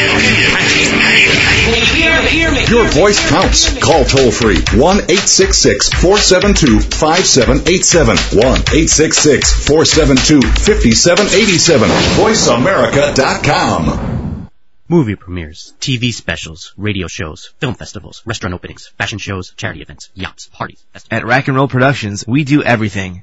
Your 2.68 2.84
voice 2.90 3.18
counts. 3.30 3.78
Call 3.78 4.04
toll 4.04 4.30
free 4.30 4.58
1 4.76 4.76
866 4.76 5.88
472 5.88 6.80
5787. 6.80 8.16
1 8.16 8.44
866 8.44 9.66
472 9.66 10.42
5787. 10.42 11.88
VoiceAmerica.com. 11.88 14.48
Movie 14.88 15.16
premieres, 15.16 15.72
TV 15.80 16.12
specials, 16.12 16.74
radio 16.76 17.06
shows, 17.08 17.54
film 17.58 17.74
festivals, 17.74 18.22
restaurant 18.26 18.54
openings, 18.54 18.88
fashion 18.98 19.18
shows, 19.18 19.54
charity 19.56 19.80
events, 19.80 20.10
yachts, 20.14 20.50
parties, 20.52 20.84
festivals, 20.92 21.18
At 21.18 21.24
Rack 21.26 21.48
and 21.48 21.56
Roll 21.56 21.68
Productions, 21.68 22.26
we 22.28 22.44
do 22.44 22.62
everything 22.62 23.22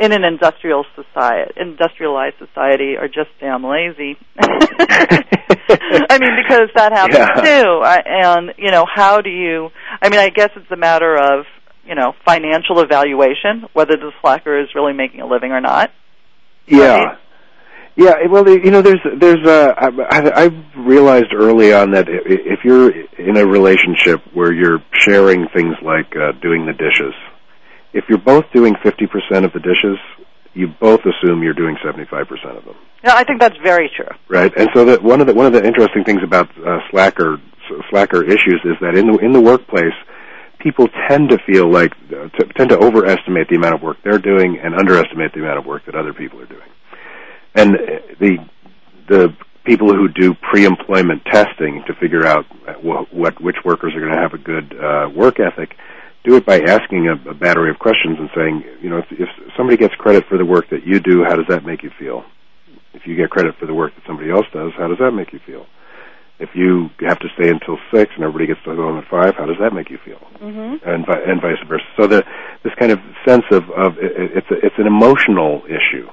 in 0.00 0.12
an 0.12 0.24
industrial 0.24 0.84
society, 0.96 1.52
industrialized 1.60 2.36
society, 2.38 2.96
are 2.96 3.06
just 3.06 3.28
damn 3.38 3.62
lazy. 3.64 4.16
I 4.38 6.18
mean, 6.18 6.36
because 6.42 6.68
that 6.74 6.92
happens 6.92 7.18
Yeah. 7.18 7.60
too. 7.62 7.80
I, 7.84 8.02
and 8.06 8.54
you 8.56 8.70
know, 8.70 8.86
how 8.92 9.20
do 9.20 9.30
you? 9.30 9.68
I 10.00 10.08
mean, 10.08 10.18
I 10.18 10.30
guess 10.30 10.50
it's 10.56 10.70
a 10.70 10.76
matter 10.76 11.14
of 11.16 11.44
you 11.84 11.94
know 11.94 12.14
financial 12.24 12.80
evaluation, 12.80 13.66
whether 13.74 13.96
the 13.96 14.10
slacker 14.20 14.58
is 14.60 14.68
really 14.74 14.94
making 14.94 15.20
a 15.20 15.26
living 15.26 15.52
or 15.52 15.60
not. 15.60 15.90
Yeah. 16.66 17.04
Right. 17.04 17.18
Yeah, 17.96 18.14
well, 18.30 18.48
you 18.48 18.70
know, 18.70 18.80
there's, 18.80 19.00
there's, 19.18 19.44
uh, 19.46 19.74
I, 19.76 19.88
I 19.88 20.44
I've 20.44 20.56
realized 20.76 21.34
early 21.34 21.74
on 21.74 21.90
that 21.90 22.06
if 22.08 22.60
you're 22.64 22.90
in 23.18 23.36
a 23.36 23.44
relationship 23.44 24.20
where 24.32 24.52
you're 24.52 24.78
sharing 24.92 25.48
things 25.48 25.74
like 25.82 26.14
uh, 26.16 26.32
doing 26.40 26.64
the 26.64 26.72
dishes, 26.72 27.12
if 27.92 28.04
you're 28.08 28.18
both 28.18 28.44
doing 28.52 28.74
50% 28.74 29.44
of 29.44 29.52
the 29.52 29.60
dishes, 29.60 29.98
you 30.54 30.68
both 30.80 31.00
assume 31.00 31.42
you're 31.42 31.54
doing 31.54 31.76
75% 31.84 32.56
of 32.56 32.64
them. 32.64 32.74
Yeah, 33.04 33.14
I 33.14 33.24
think 33.24 33.40
that's 33.40 33.56
very 33.62 33.90
true. 33.94 34.08
right? 34.28 34.52
And 34.56 34.68
so 34.74 34.84
that 34.84 35.02
one 35.02 35.20
of 35.20 35.26
the 35.26 35.34
one 35.34 35.46
of 35.46 35.52
the 35.52 35.64
interesting 35.64 36.04
things 36.04 36.20
about 36.22 36.48
uh, 36.58 36.78
slacker 36.90 37.38
slacker 37.88 38.24
issues 38.24 38.60
is 38.64 38.74
that 38.80 38.96
in 38.96 39.06
the 39.10 39.18
in 39.18 39.32
the 39.32 39.40
workplace, 39.40 39.94
people 40.58 40.86
tend 41.08 41.30
to 41.30 41.38
feel 41.46 41.70
like 41.70 41.92
uh, 42.12 42.28
t- 42.38 42.50
tend 42.56 42.70
to 42.70 42.78
overestimate 42.78 43.48
the 43.48 43.56
amount 43.56 43.74
of 43.74 43.82
work 43.82 43.96
they're 44.04 44.18
doing 44.18 44.58
and 44.62 44.74
underestimate 44.74 45.32
the 45.32 45.40
amount 45.40 45.58
of 45.58 45.66
work 45.66 45.84
that 45.86 45.94
other 45.94 46.12
people 46.12 46.40
are 46.40 46.46
doing. 46.46 46.68
And 47.54 47.74
uh, 47.76 47.78
the 48.18 48.38
the 49.08 49.28
people 49.64 49.94
who 49.94 50.08
do 50.08 50.34
pre-employment 50.50 51.22
testing 51.30 51.82
to 51.86 51.94
figure 51.94 52.26
out 52.26 52.44
what, 52.82 53.12
what 53.14 53.40
which 53.40 53.56
workers 53.64 53.94
are 53.94 54.00
going 54.00 54.12
to 54.12 54.20
have 54.20 54.34
a 54.34 54.38
good 54.38 54.74
uh, 54.78 55.08
work 55.14 55.38
ethic 55.40 55.76
do 56.24 56.36
it 56.36 56.44
by 56.44 56.60
asking 56.60 57.08
a, 57.08 57.30
a 57.30 57.34
battery 57.34 57.70
of 57.70 57.78
questions 57.78 58.18
and 58.18 58.28
saying, 58.34 58.64
you 58.82 58.90
know, 58.90 58.98
if, 58.98 59.06
if 59.10 59.28
somebody 59.56 59.76
gets 59.76 59.94
credit 59.94 60.24
for 60.28 60.36
the 60.36 60.44
work 60.44 60.68
that 60.70 60.86
you 60.86 61.00
do, 61.00 61.24
how 61.24 61.36
does 61.36 61.46
that 61.48 61.64
make 61.64 61.82
you 61.82 61.90
feel? 61.98 62.24
If 62.92 63.06
you 63.06 63.16
get 63.16 63.30
credit 63.30 63.54
for 63.58 63.66
the 63.66 63.74
work 63.74 63.94
that 63.94 64.04
somebody 64.06 64.30
else 64.30 64.46
does, 64.52 64.72
how 64.76 64.88
does 64.88 64.98
that 64.98 65.12
make 65.12 65.32
you 65.32 65.40
feel? 65.46 65.66
If 66.38 66.50
you 66.54 66.88
have 67.00 67.18
to 67.20 67.28
stay 67.34 67.50
until 67.50 67.78
six 67.92 68.12
and 68.14 68.24
everybody 68.24 68.46
gets 68.46 68.60
to 68.64 68.74
go 68.74 68.82
home 68.82 68.98
at 68.98 69.08
five, 69.08 69.34
how 69.36 69.46
does 69.46 69.58
that 69.60 69.74
make 69.74 69.90
you 69.90 69.98
feel? 70.04 70.20
Mm-hmm. 70.40 70.88
And 70.88 71.04
and 71.06 71.40
vice 71.40 71.60
versa. 71.68 71.84
So 71.98 72.06
the 72.06 72.24
this 72.64 72.72
kind 72.78 72.90
of 72.90 72.98
sense 73.28 73.44
of 73.50 73.64
of 73.70 73.98
it, 73.98 74.12
it's 74.36 74.50
a, 74.50 74.54
it's 74.64 74.78
an 74.78 74.86
emotional 74.86 75.62
issue, 75.66 76.08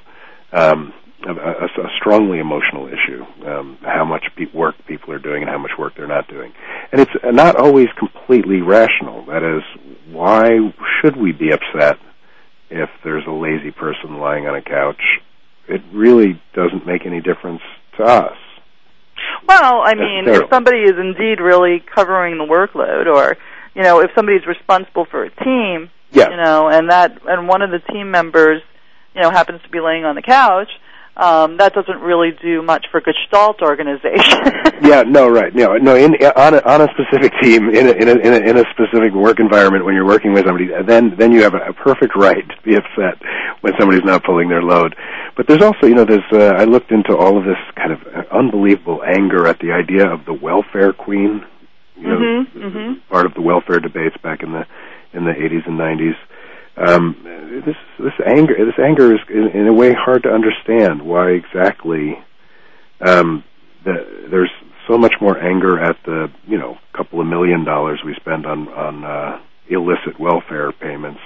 um, 0.52 0.94
a, 1.26 1.32
a, 1.32 1.66
a 1.66 1.90
strongly 2.00 2.40
emotional 2.40 2.88
issue. 2.88 3.24
Um, 3.46 3.78
how 3.82 4.06
much 4.06 4.26
pe- 4.36 4.52
work 4.54 4.76
people 4.88 5.14
are 5.14 5.20
doing 5.20 5.42
and 5.42 5.50
how 5.50 5.58
much 5.58 5.72
work 5.78 5.94
they're 5.96 6.08
not 6.08 6.28
doing, 6.28 6.54
and 6.92 7.02
it's 7.02 7.12
not 7.24 7.56
always 7.56 7.88
completely 7.98 8.62
rational. 8.62 9.26
That 9.26 9.44
is, 9.44 9.64
why 10.12 10.60
should 11.02 11.18
we 11.18 11.32
be 11.32 11.52
upset 11.52 11.98
if 12.70 12.90
there's 13.04 13.26
a 13.28 13.32
lazy 13.32 13.72
person 13.72 14.18
lying 14.20 14.48
on 14.48 14.56
a 14.56 14.62
couch? 14.62 15.02
It 15.68 15.82
really 15.94 16.42
doesn't 16.54 16.86
make 16.86 17.06
any 17.06 17.20
difference 17.22 17.62
to 17.98 18.04
us. 18.04 18.38
Well, 19.48 19.82
I 19.84 19.96
mean, 19.96 20.28
if 20.28 20.44
somebody 20.50 20.80
is 20.80 20.94
indeed 20.98 21.40
really 21.40 21.84
covering 21.96 22.38
the 22.38 22.44
workload, 22.44 23.08
or 23.08 23.38
you 23.74 23.84
know, 23.84 24.00
if 24.02 24.12
somebody's 24.16 24.46
responsible 24.46 25.06
for 25.06 25.24
a 25.24 25.30
team, 25.30 25.90
Yeah. 26.12 26.30
you 26.30 26.38
know, 26.38 26.68
and 26.70 26.90
that 26.90 27.20
and 27.28 27.48
one 27.48 27.62
of 27.62 27.72
the 27.72 27.80
team 27.80 28.12
members, 28.12 28.62
you 29.16 29.22
know, 29.22 29.30
happens 29.32 29.62
to 29.64 29.70
be 29.70 29.80
laying 29.80 30.06
on 30.06 30.16
the 30.16 30.22
couch, 30.22 30.70
um, 31.18 31.58
that 31.58 31.74
doesn't 31.74 32.00
really 32.02 32.32
do 32.42 32.62
much 32.62 32.86
for 32.92 33.02
Gestalt 33.02 33.62
organization. 33.62 34.40
Yeah, 34.80 35.02
no, 35.02 35.28
right, 35.28 35.54
no, 35.56 35.76
no. 35.78 35.96
In 35.96 36.14
on 36.36 36.54
a, 36.54 36.60
on 36.62 36.82
a 36.82 36.88
specific 36.94 37.34
team, 37.42 37.70
in 37.70 37.88
a, 37.88 37.92
in 37.94 38.08
a 38.08 38.16
in 38.22 38.34
a 38.34 38.50
in 38.52 38.58
a 38.58 38.64
specific 38.72 39.12
work 39.14 39.40
environment, 39.40 39.84
when 39.86 39.96
you're 39.96 40.06
working 40.06 40.32
with 40.34 40.46
somebody, 40.46 40.70
then 40.86 41.16
then 41.18 41.32
you 41.32 41.42
have 41.42 41.56
a, 41.56 41.70
a 41.70 41.74
perfect 41.74 42.16
right 42.16 42.48
to 42.48 42.56
be 42.64 42.76
upset 42.76 43.18
when 43.62 43.74
somebody's 43.80 44.06
not 44.06 44.24
pulling 44.24 44.50
their 44.50 44.62
load. 44.62 44.96
But 45.36 45.48
there's 45.48 45.64
also, 45.64 45.88
you 45.88 45.96
know, 45.96 46.06
there's 46.06 46.24
uh, 46.32 46.54
I 46.62 46.66
looked 46.66 46.92
into 46.92 47.18
all 47.18 47.38
of 47.40 47.44
this 47.46 47.58
kind 47.76 47.92
of 47.92 48.00
uh, 48.06 48.24
unbelievable 48.32 49.02
anger 49.04 49.48
at 49.48 49.58
the 49.60 49.72
idea 49.72 50.08
of 50.08 50.26
the 50.26 50.34
welfare 50.34 50.94
queen. 50.94 51.44
you 52.00 52.08
know, 52.08 52.20
Mhm, 52.20 52.46
mhm. 52.54 53.00
part 53.10 53.26
of 53.26 53.34
the 53.34 53.42
welfare 53.42 53.80
debates 53.80 54.16
back 54.22 54.44
in 54.44 54.52
the 54.52 54.64
in 55.14 55.26
the 55.26 55.32
80s 55.34 55.66
and 55.66 55.78
90s. 55.80 56.16
Um, 56.78 57.16
this 57.66 57.76
this 57.98 58.14
anger 58.26 58.54
this 58.54 58.78
anger 58.78 59.14
is 59.14 59.20
in, 59.30 59.48
in 59.60 59.68
a 59.68 59.74
way 59.74 59.94
hard 59.94 60.24
to 60.24 60.30
understand 60.30 61.02
why 61.02 61.32
exactly 61.32 62.14
um, 63.02 63.44
the, 63.84 64.28
there's 64.30 64.52
so 64.88 64.98
much 64.98 65.14
more 65.20 65.38
anger 65.40 65.80
at 65.80 65.98
the 66.06 66.32
you 66.46 66.58
know 66.58 66.78
couple 66.94 67.20
of 67.20 67.28
million 67.28 67.66
dollars 67.66 68.02
we 68.06 68.14
spend 68.16 68.46
on 68.46 68.68
on 68.70 69.04
uh, 69.04 69.40
illicit 69.70 70.20
welfare 70.20 70.72
payments 70.72 71.22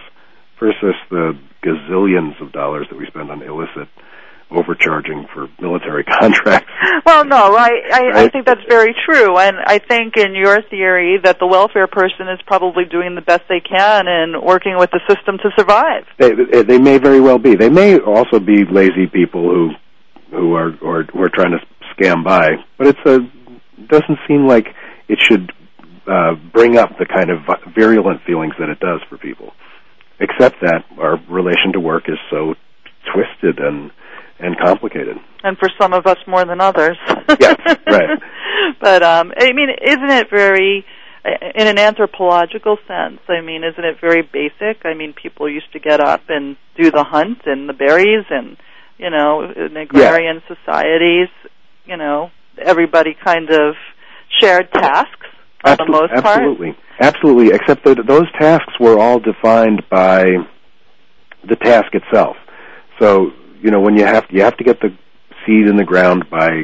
versus 0.60 0.96
the 1.10 1.38
gazillions 1.63 2.39
of 2.41 2.51
dollars 2.51 2.88
that 2.89 2.98
we 2.98 3.05
spend 3.08 3.29
on 3.29 3.41
illicit 3.43 3.89
overcharging 4.51 5.27
for 5.34 5.48
military 5.60 6.03
contracts. 6.20 6.70
Well, 7.05 7.25
no, 7.25 7.55
I, 7.55 7.70
I, 7.91 8.01
I 8.24 8.29
think 8.29 8.46
that's 8.46 8.62
very 8.67 8.93
true, 9.05 9.38
and 9.38 9.58
I 9.65 9.79
think 9.79 10.17
in 10.17 10.36
your 10.36 10.62
theory 10.70 11.20
that 11.24 11.39
the 11.39 11.48
welfare 11.48 11.88
person 11.88 12.27
is 12.29 12.39
probably 12.46 12.86
doing 12.86 13.15
the 13.15 13.22
best 13.22 13.43
they 13.50 13.62
can 13.62 14.08
and 14.08 14.43
working 14.43 14.75
with 14.77 14.91
the 14.91 15.00
system 15.08 15.38
to 15.38 15.50
survive. 15.58 16.05
They, 16.20 16.31
they 16.34 16.63
they 16.63 16.79
may 16.79 16.98
very 16.98 17.22
well 17.22 17.39
be. 17.39 17.55
They 17.55 17.70
may 17.70 17.98
also 18.00 18.39
be 18.39 18.65
lazy 18.65 19.08
people 19.08 19.50
who 19.50 19.70
who 20.31 20.53
are 20.55 20.72
or 20.81 21.03
who 21.03 21.22
are 21.22 21.29
trying 21.29 21.51
to 21.51 21.60
scam 21.96 22.24
by. 22.24 22.50
But 22.77 22.88
it's 22.88 23.05
a 23.05 23.20
doesn't 23.88 24.20
seem 24.27 24.48
like 24.48 24.67
it 25.08 25.20
should 25.22 25.51
uh, 26.08 26.36
bring 26.53 26.77
up 26.77 26.98
the 26.98 27.05
kind 27.05 27.29
of 27.29 27.39
virulent 27.75 28.22
feelings 28.25 28.53
that 28.60 28.70
it 28.70 28.79
does 28.79 29.01
for 29.10 29.17
people. 29.17 29.51
Except 30.20 30.55
that 30.62 30.86
our 31.00 31.17
relation 31.29 31.74
to 31.74 31.79
work 31.79 32.03
is 32.08 32.17
so 32.29 32.53
twisted 33.13 33.60
and 33.60 33.91
and 34.41 34.57
complicated. 34.57 35.17
and 35.43 35.57
for 35.57 35.69
some 35.79 35.93
of 35.93 36.05
us 36.05 36.17
more 36.27 36.45
than 36.45 36.60
others. 36.62 36.98
Yes, 37.39 37.55
right. 37.88 38.19
but 38.81 39.03
um 39.03 39.31
I 39.38 39.53
mean, 39.53 39.69
isn't 39.81 40.10
it 40.12 40.29
very 40.29 40.86
in 41.24 41.67
an 41.67 41.77
anthropological 41.77 42.77
sense, 42.88 43.19
I 43.29 43.41
mean, 43.41 43.63
isn't 43.63 43.83
it 43.86 43.98
very 44.01 44.24
basic? 44.24 44.83
I 44.86 44.95
mean, 44.95 45.13
people 45.13 45.48
used 45.50 45.71
to 45.74 45.79
get 45.79 46.00
up 46.00 46.21
and 46.29 46.57
do 46.75 46.89
the 46.89 47.03
hunt 47.03 47.39
and 47.45 47.69
the 47.69 47.74
berries 47.74 48.25
and 48.29 48.57
you 48.98 49.10
know, 49.10 49.41
in 49.55 49.75
agrarian 49.77 50.41
societies, 50.48 51.29
you 51.86 51.98
know, 51.98 52.29
everybody 52.57 53.15
kind 53.24 53.50
of 53.50 53.75
shared 54.39 54.71
tasks 54.71 55.27
for 55.63 55.75
the 55.75 55.83
Absol- 55.83 55.88
most 55.89 56.12
part. 56.24 56.25
absolutely, 56.25 56.77
absolutely. 57.00 57.48
Except 57.55 57.83
that 57.86 57.98
those 58.07 58.31
tasks 58.39 58.74
were 58.79 59.00
all 59.00 59.19
defined 59.19 59.83
by 59.89 60.24
the 61.48 61.55
task 61.55 61.93
itself. 61.93 62.36
So 63.00 63.31
you 63.61 63.71
know 63.71 63.79
when 63.79 63.95
you 63.95 64.05
have 64.05 64.25
you 64.29 64.41
have 64.41 64.57
to 64.57 64.63
get 64.63 64.79
the 64.81 64.89
seed 65.45 65.67
in 65.67 65.75
the 65.75 65.83
ground 65.83 66.25
by 66.29 66.63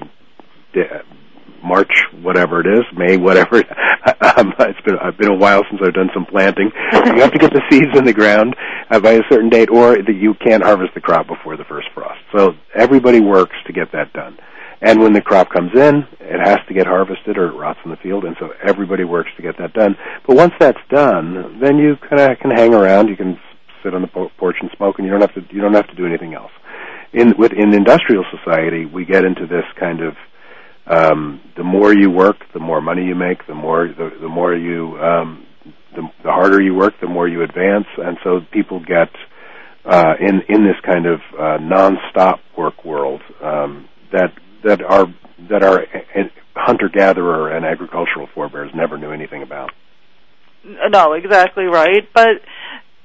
March, 1.63 1.91
whatever 2.21 2.61
it 2.61 2.67
is, 2.67 2.85
May, 2.95 3.17
whatever. 3.17 3.57
um, 4.21 4.53
it's 4.59 4.81
been 4.81 4.97
I've 5.01 5.17
been 5.17 5.31
a 5.31 5.35
while 5.35 5.63
since 5.69 5.81
I've 5.83 5.93
done 5.93 6.09
some 6.13 6.25
planting. 6.25 6.71
you 6.93 7.21
have 7.21 7.31
to 7.31 7.39
get 7.39 7.51
the 7.51 7.61
seeds 7.71 7.97
in 7.97 8.05
the 8.05 8.13
ground 8.13 8.55
uh, 8.89 8.99
by 8.99 9.13
a 9.13 9.21
certain 9.29 9.49
date, 9.49 9.69
or 9.69 9.95
that 9.95 10.15
you 10.15 10.33
can't 10.35 10.63
harvest 10.63 10.93
the 10.93 11.01
crop 11.01 11.27
before 11.27 11.57
the 11.57 11.65
first 11.65 11.87
frost. 11.93 12.19
So 12.35 12.53
everybody 12.75 13.19
works 13.19 13.55
to 13.67 13.73
get 13.73 13.91
that 13.91 14.13
done. 14.13 14.37
And 14.79 15.01
when 15.01 15.13
the 15.13 15.21
crop 15.21 15.49
comes 15.49 15.71
in, 15.73 16.05
it 16.19 16.39
has 16.39 16.59
to 16.67 16.73
get 16.73 16.85
harvested 16.85 17.37
or 17.37 17.47
it 17.47 17.57
rots 17.57 17.79
in 17.83 17.89
the 17.89 17.97
field, 17.97 18.25
and 18.25 18.35
so 18.39 18.51
everybody 18.63 19.03
works 19.03 19.31
to 19.37 19.41
get 19.41 19.57
that 19.57 19.73
done. 19.73 19.97
But 20.27 20.35
once 20.35 20.53
that's 20.59 20.77
done, 20.89 21.59
then 21.59 21.77
you 21.77 21.95
kind 22.07 22.31
of 22.31 22.37
can 22.37 22.51
hang 22.51 22.75
around. 22.75 23.07
You 23.07 23.17
can 23.17 23.39
sit 23.83 23.95
on 23.95 24.03
the 24.03 24.29
porch 24.37 24.57
and 24.61 24.69
smoke, 24.77 24.99
and 24.99 25.05
you 25.07 25.11
don't 25.11 25.21
have 25.21 25.33
to 25.33 25.41
you 25.53 25.61
don't 25.61 25.73
have 25.73 25.87
to 25.87 25.95
do 25.95 26.05
anything 26.05 26.35
else. 26.35 26.51
In 27.13 27.33
with 27.37 27.53
in 27.53 27.73
industrial 27.73 28.25
society, 28.31 28.85
we 28.85 29.05
get 29.05 29.23
into 29.23 29.47
this 29.47 29.63
kind 29.79 30.01
of 30.01 30.15
um, 30.87 31.41
the 31.55 31.63
more 31.63 31.93
you 31.93 32.09
work, 32.09 32.37
the 32.53 32.59
more 32.59 32.81
money 32.81 33.05
you 33.05 33.15
make, 33.15 33.45
the 33.47 33.55
more 33.55 33.87
the, 33.87 34.11
the 34.21 34.29
more 34.29 34.55
you 34.55 34.97
um, 34.99 35.45
the, 35.95 36.03
the 36.23 36.31
harder 36.31 36.61
you 36.61 36.73
work, 36.73 36.93
the 37.01 37.07
more 37.07 37.27
you 37.27 37.43
advance, 37.43 37.87
and 37.97 38.17
so 38.23 38.41
people 38.51 38.79
get 38.79 39.09
uh, 39.85 40.13
in 40.19 40.41
in 40.47 40.63
this 40.63 40.75
kind 40.85 41.05
of 41.05 41.19
uh, 41.39 41.57
non-stop 41.61 42.39
work 42.57 42.85
world 42.85 43.21
um, 43.41 43.87
that 44.11 44.33
that 44.63 44.81
our 44.81 45.05
that 45.49 45.63
our 45.63 45.85
hunter 46.55 46.89
gatherer 46.89 47.55
and 47.55 47.65
agricultural 47.65 48.27
forebears 48.33 48.71
never 48.75 48.97
knew 48.97 49.11
anything 49.11 49.41
about. 49.43 49.71
No, 50.63 51.13
exactly 51.13 51.65
right. 51.65 52.07
But 52.13 52.41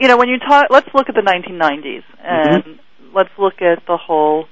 you 0.00 0.08
know, 0.08 0.16
when 0.16 0.28
you 0.28 0.38
talk, 0.38 0.66
let's 0.70 0.88
look 0.94 1.08
at 1.08 1.14
the 1.14 1.20
1990s 1.20 2.02
and 2.24 2.78
let's 3.14 3.30
look 3.38 3.60
at 3.60 3.86
the 3.86 3.96
whole 3.96 4.46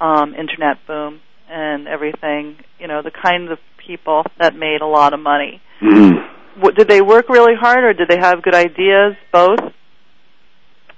um, 0.00 0.34
internet 0.34 0.78
boom 0.86 1.20
and 1.48 1.88
everything. 1.88 2.56
You 2.78 2.88
know, 2.88 3.02
the 3.02 3.10
kinds 3.10 3.50
of 3.50 3.58
people 3.86 4.24
that 4.38 4.54
made 4.54 4.80
a 4.82 4.86
lot 4.86 5.14
of 5.14 5.20
money. 5.20 5.60
Mm-hmm. 5.82 6.60
What, 6.60 6.74
did 6.74 6.88
they 6.88 7.00
work 7.00 7.28
really 7.28 7.54
hard, 7.54 7.84
or 7.84 7.92
did 7.92 8.08
they 8.08 8.18
have 8.18 8.42
good 8.42 8.54
ideas? 8.54 9.16
Both. 9.32 9.60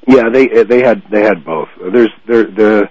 Yeah, 0.07 0.31
they 0.33 0.47
they 0.65 0.83
had 0.83 1.03
they 1.11 1.23
had 1.23 1.45
both. 1.45 1.69
There's 1.93 2.11
there 2.27 2.45
the 2.45 2.89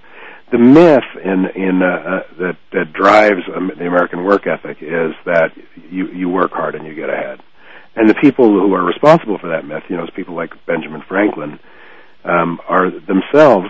the 0.51 0.59
myth 0.59 1.03
in 1.23 1.45
in 1.55 1.81
uh, 1.81 1.85
uh, 1.85 2.19
that 2.39 2.57
that 2.71 2.93
drives 2.93 3.41
the 3.47 3.87
American 3.87 4.23
work 4.23 4.45
ethic 4.45 4.77
is 4.81 5.13
that 5.25 5.51
you 5.89 6.07
you 6.09 6.29
work 6.29 6.51
hard 6.51 6.75
and 6.75 6.85
you 6.85 6.93
get 6.93 7.09
ahead, 7.09 7.39
and 7.95 8.07
the 8.07 8.15
people 8.15 8.47
who 8.47 8.73
are 8.73 8.83
responsible 8.83 9.39
for 9.39 9.49
that 9.49 9.65
myth, 9.65 9.83
you 9.89 9.97
know, 9.97 10.05
people 10.15 10.35
like 10.35 10.51
Benjamin 10.67 11.01
Franklin, 11.07 11.59
um, 12.23 12.59
are 12.67 12.91
themselves 12.91 13.69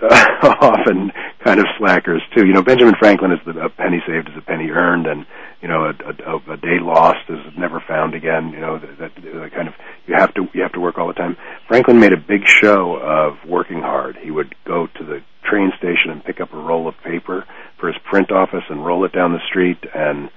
often 0.60 1.12
kind 1.44 1.60
of 1.60 1.66
slackers 1.78 2.22
too. 2.34 2.46
You 2.46 2.52
know, 2.52 2.62
Benjamin 2.62 2.94
Franklin 2.98 3.32
is 3.32 3.38
the 3.44 3.58
a 3.60 3.68
penny 3.68 4.02
saved 4.06 4.28
is 4.28 4.36
a 4.36 4.42
penny 4.42 4.70
earned, 4.70 5.06
and 5.06 5.26
you 5.62 5.68
know, 5.68 5.84
a, 5.84 5.90
a, 5.90 6.52
a 6.54 6.56
day 6.56 6.78
lost 6.80 7.28
is 7.28 7.38
never 7.58 7.82
found 7.86 8.14
again. 8.14 8.50
You 8.50 8.60
know, 8.60 8.78
that, 8.78 8.98
that, 9.14 9.52
kind 9.54 9.68
of 9.68 9.74
you 10.06 10.14
have 10.16 10.34
to 10.34 10.46
you 10.52 10.62
have 10.62 10.72
to 10.72 10.80
work 10.80 10.98
all 10.98 11.08
the 11.08 11.14
time. 11.14 11.36
Franklin 11.68 12.00
made 12.00 12.12
a 12.12 12.16
big 12.16 12.46
show 12.46 12.96
of 12.96 13.48
working 13.48 13.80
hard. 13.80 14.16
He 14.16 14.30
would 14.30 14.54
go 14.64 14.86
to 14.86 15.04
the 15.04 15.22
train 15.44 15.72
station 15.78 16.10
and 16.10 16.24
pick 16.24 16.40
up 16.40 16.52
a 16.52 16.56
roll 16.56 16.88
of 16.88 16.94
paper 17.04 17.44
for 17.78 17.88
his 17.88 17.96
print 18.10 18.32
office 18.32 18.64
and 18.68 18.84
roll 18.84 19.04
it 19.04 19.12
down 19.12 19.32
the 19.32 19.46
street, 19.48 19.78
and 19.94 20.30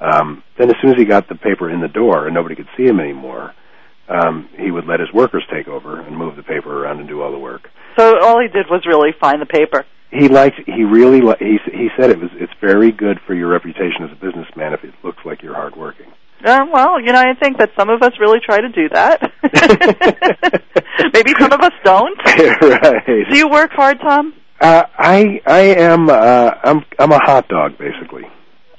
um, 0.00 0.42
then 0.58 0.70
as 0.70 0.76
soon 0.80 0.90
as 0.90 0.96
he 0.96 1.04
got 1.04 1.28
the 1.28 1.34
paper 1.34 1.70
in 1.70 1.80
the 1.80 1.88
door 1.88 2.26
and 2.26 2.34
nobody 2.34 2.54
could 2.54 2.68
see 2.76 2.84
him 2.84 3.00
anymore, 3.00 3.54
um, 4.10 4.48
he 4.58 4.70
would 4.70 4.86
let 4.86 5.00
his 5.00 5.12
workers 5.12 5.44
take 5.52 5.68
over 5.68 6.00
and 6.00 6.16
move 6.16 6.36
the 6.36 6.42
paper 6.42 6.82
around 6.84 6.98
and 7.00 7.08
do 7.08 7.22
all 7.22 7.30
the 7.32 7.38
work 7.38 7.70
So 7.96 8.18
all 8.20 8.40
he 8.40 8.48
did 8.48 8.66
was 8.70 8.82
really 8.86 9.10
find 9.20 9.40
the 9.40 9.46
paper. 9.46 9.84
he 10.10 10.28
liked 10.28 10.56
he 10.66 10.82
really 10.84 11.20
li- 11.20 11.36
he 11.38 11.58
he 11.72 11.88
said 11.96 12.10
it 12.10 12.18
was 12.18 12.30
it's 12.34 12.52
very 12.60 12.90
good 12.92 13.18
for 13.26 13.34
your 13.34 13.48
reputation 13.48 14.02
as 14.04 14.10
a 14.12 14.16
businessman 14.26 14.72
if 14.74 14.82
it 14.84 14.92
looks 15.04 15.24
like 15.24 15.42
you're 15.42 15.54
hardworking. 15.54 16.06
Uh, 16.44 16.64
well, 16.72 16.98
you 16.98 17.12
know, 17.12 17.20
I 17.20 17.34
think 17.38 17.58
that 17.58 17.68
some 17.78 17.90
of 17.90 18.02
us 18.02 18.12
really 18.18 18.40
try 18.40 18.60
to 18.62 18.68
do 18.70 18.88
that. 18.88 19.20
Maybe 21.12 21.32
some 21.38 21.52
of 21.52 21.60
us 21.60 21.72
don't. 21.84 22.18
right. 22.26 23.26
Do 23.30 23.36
you 23.36 23.48
work 23.48 23.70
hard, 23.72 24.00
Tom? 24.00 24.34
Uh, 24.60 24.84
I 24.98 25.40
I 25.46 25.60
am 25.60 26.08
uh, 26.10 26.50
I'm 26.64 26.84
I'm 26.98 27.12
a 27.12 27.18
hot 27.24 27.48
dog 27.48 27.78
basically. 27.78 28.24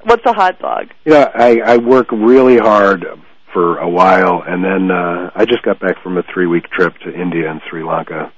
What's 0.03 0.25
a 0.25 0.33
hot 0.33 0.59
dog? 0.59 0.87
You 1.05 1.13
know, 1.13 1.31
I 1.35 1.59
I 1.59 1.77
work 1.77 2.11
really 2.11 2.57
hard 2.57 3.05
for 3.53 3.77
a 3.77 3.89
while, 3.89 4.43
and 4.45 4.63
then 4.63 4.91
uh, 4.91 5.31
I 5.35 5.45
just 5.45 5.63
got 5.63 5.79
back 5.79 6.01
from 6.03 6.17
a 6.17 6.23
three 6.33 6.47
week 6.47 6.69
trip 6.71 6.93
to 7.05 7.13
India 7.13 7.49
and 7.49 7.61
Sri 7.69 7.83
Lanka. 7.83 8.31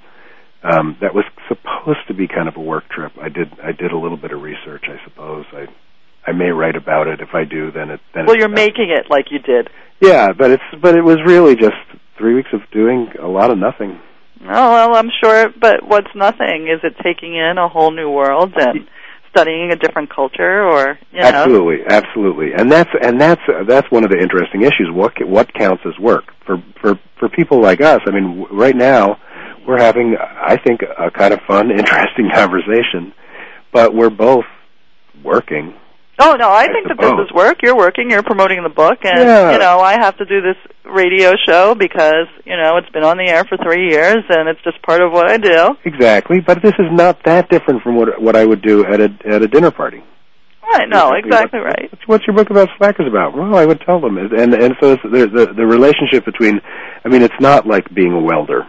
Um, 0.63 0.97
that 1.01 1.13
was 1.13 1.25
supposed 1.49 2.07
to 2.07 2.13
be 2.13 2.27
kind 2.27 2.47
of 2.47 2.55
a 2.55 2.61
work 2.61 2.87
trip. 2.89 3.11
I 3.21 3.29
did 3.29 3.59
I 3.61 3.73
did 3.73 3.91
a 3.91 3.97
little 3.97 4.17
bit 4.17 4.31
of 4.31 4.41
research, 4.41 4.85
I 4.87 4.97
suppose. 5.03 5.45
I 5.51 5.67
I 6.25 6.31
may 6.31 6.51
write 6.51 6.75
about 6.75 7.07
it. 7.07 7.19
If 7.19 7.29
I 7.33 7.43
do, 7.43 7.71
then 7.71 7.89
it 7.89 7.99
then 8.13 8.25
Well, 8.25 8.37
you're 8.37 8.47
making 8.47 8.89
it 8.89 9.09
like 9.09 9.25
you 9.29 9.39
did. 9.39 9.69
Yeah, 9.99 10.31
but 10.31 10.51
it's 10.51 10.63
but 10.81 10.95
it 10.95 11.03
was 11.03 11.17
really 11.25 11.55
just 11.55 11.75
three 12.17 12.33
weeks 12.33 12.49
of 12.53 12.61
doing 12.71 13.09
a 13.21 13.27
lot 13.27 13.51
of 13.51 13.57
nothing. 13.57 13.99
Oh 14.41 14.71
well, 14.71 14.95
I'm 14.95 15.11
sure. 15.23 15.49
But 15.59 15.85
what's 15.85 16.13
nothing? 16.15 16.67
Is 16.67 16.79
it 16.83 16.95
taking 17.03 17.35
in 17.35 17.57
a 17.57 17.67
whole 17.67 17.91
new 17.91 18.09
world 18.09 18.53
and 18.55 18.87
studying 19.33 19.71
a 19.71 19.75
different 19.75 20.13
culture, 20.13 20.63
or 20.63 20.99
you 21.11 21.21
know? 21.21 21.27
Absolutely, 21.27 21.77
absolutely, 21.89 22.53
and 22.53 22.71
that's 22.71 22.89
and 23.01 23.19
that's 23.19 23.41
uh, 23.47 23.63
that's 23.67 23.89
one 23.91 24.03
of 24.03 24.11
the 24.11 24.17
interesting 24.17 24.61
issues. 24.61 24.89
What 24.91 25.13
what 25.27 25.53
counts 25.53 25.83
as 25.85 25.97
work 25.99 26.25
for 26.45 26.63
for 26.81 26.99
for 27.19 27.29
people 27.29 27.61
like 27.61 27.81
us? 27.81 27.99
I 28.05 28.11
mean, 28.11 28.39
w- 28.41 28.47
right 28.51 28.75
now 28.75 29.17
we're 29.67 29.79
having, 29.79 30.15
I 30.19 30.57
think, 30.57 30.81
a 30.81 31.09
kind 31.09 31.33
of 31.33 31.39
fun, 31.47 31.71
interesting 31.77 32.29
conversation, 32.33 33.13
but 33.71 33.93
we're 33.93 34.09
both 34.09 34.45
working. 35.23 35.73
Oh 36.19 36.35
no, 36.39 36.49
I 36.51 36.67
think 36.67 36.87
that 36.87 36.97
this 36.99 37.09
suppose. 37.09 37.25
is 37.27 37.33
work. 37.33 37.57
You're 37.63 37.75
working. 37.75 38.09
You're 38.11 38.21
promoting 38.23 38.61
the 38.61 38.69
book, 38.69 38.99
and 39.03 39.17
Yeah. 39.19 39.51
you 39.53 39.57
know 39.59 39.79
I 39.79 39.93
have 39.93 40.15
to 40.17 40.25
do 40.25 40.41
this 40.41 40.57
radio 40.85 41.33
show 41.47 41.73
because 41.73 42.27
you 42.45 42.55
know 42.55 42.77
it's 42.77 42.89
been 42.89 43.03
on 43.03 43.17
the 43.17 43.27
air 43.27 43.43
for 43.45 43.57
three 43.57 43.89
years, 43.89 44.23
and 44.29 44.47
it's 44.47 44.61
just 44.63 44.79
part 44.83 45.01
of 45.01 45.11
what 45.11 45.29
I 45.29 45.37
do. 45.37 45.69
Exactly, 45.85 46.39
but 46.39 46.61
this 46.61 46.73
is 46.77 46.85
not 46.91 47.23
that 47.25 47.49
different 47.49 47.81
from 47.81 47.95
what 47.95 48.21
what 48.21 48.35
I 48.35 48.45
would 48.45 48.61
do 48.61 48.85
at 48.85 49.01
a 49.01 49.09
at 49.25 49.41
a 49.41 49.47
dinner 49.47 49.71
party. 49.71 50.03
Right? 50.71 50.87
No, 50.87 51.11
Exactly. 51.13 51.27
exactly 51.29 51.59
right. 51.59 51.91
What's, 51.91 52.07
what's 52.07 52.27
your 52.27 52.35
book 52.35 52.49
about 52.49 52.69
slackers 52.77 53.05
about? 53.07 53.35
Well, 53.35 53.55
I 53.55 53.65
would 53.65 53.81
tell 53.81 53.99
them, 53.99 54.17
and 54.17 54.31
and 54.53 54.73
so 54.81 54.93
it's, 54.93 55.03
the 55.03 55.27
the 55.27 55.53
the 55.53 55.65
relationship 55.65 56.25
between. 56.25 56.61
I 57.03 57.09
mean, 57.09 57.21
it's 57.23 57.39
not 57.39 57.65
like 57.67 57.93
being 57.93 58.13
a 58.13 58.19
welder 58.19 58.65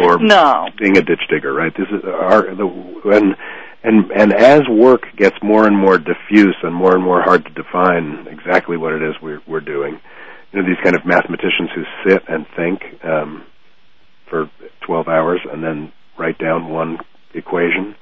or 0.00 0.18
No. 0.20 0.68
being 0.78 0.96
a 0.96 1.02
ditch 1.02 1.22
digger, 1.30 1.52
right? 1.52 1.72
This 1.76 1.88
is 1.88 2.04
our 2.04 2.54
the 2.54 2.66
and 3.12 3.34
and 3.82 4.10
and 4.10 4.32
as 4.32 4.62
work 4.68 5.02
gets 5.16 5.36
more 5.42 5.66
and 5.66 5.76
more 5.76 5.98
diffuse 5.98 6.56
and 6.62 6.74
more 6.74 6.94
and 6.94 7.04
more 7.04 7.22
hard 7.22 7.44
to 7.44 7.50
define 7.50 8.26
exactly 8.28 8.76
what 8.76 8.92
it 8.92 9.02
is 9.02 9.14
we're 9.22 9.40
we're 9.46 9.60
doing, 9.60 10.00
you 10.52 10.60
know, 10.60 10.66
these 10.66 10.82
kind 10.82 10.96
of 10.96 11.04
mathematicians 11.06 11.70
who 11.74 11.82
sit 12.06 12.22
and 12.28 12.46
think 12.56 12.82
um, 13.04 13.44
for 14.28 14.50
12 14.86 15.08
hours 15.08 15.40
and 15.50 15.62
then 15.62 15.92
write 16.18 16.38
down 16.38 16.70
one 16.70 16.98
equation 17.34 17.94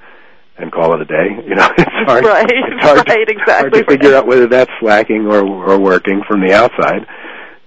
and 0.57 0.71
call 0.71 0.95
it 0.95 1.01
a 1.01 1.05
day. 1.05 1.29
You 1.47 1.55
know, 1.55 1.69
it's 1.77 1.91
hard. 2.07 2.25
Right, 2.25 2.45
it's 2.49 2.83
hard 2.83 3.07
right, 3.07 3.27
to, 3.27 3.31
exactly. 3.31 3.53
Hard 3.53 3.73
to 3.73 3.85
figure 3.85 4.15
out 4.15 4.27
whether 4.27 4.47
that's 4.47 4.71
slacking 4.79 5.27
or 5.27 5.45
or 5.45 5.79
working 5.79 6.21
from 6.27 6.41
the 6.41 6.53
outside. 6.53 7.05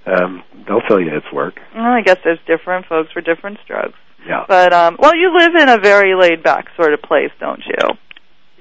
Um, 0.06 0.42
they'll 0.66 0.80
tell 0.82 1.00
you 1.00 1.10
it's 1.14 1.32
work. 1.32 1.60
Well, 1.74 1.84
I 1.84 2.00
guess 2.02 2.18
there's 2.24 2.40
different 2.46 2.86
folks 2.86 3.12
for 3.12 3.20
different 3.20 3.58
strokes. 3.62 3.98
Yeah. 4.26 4.44
But 4.48 4.72
um 4.72 4.96
well, 4.98 5.14
you 5.14 5.36
live 5.36 5.54
in 5.54 5.68
a 5.68 5.78
very 5.78 6.14
laid 6.14 6.42
back 6.42 6.66
sort 6.76 6.92
of 6.92 7.02
place, 7.02 7.30
don't 7.40 7.62
you? 7.66 7.96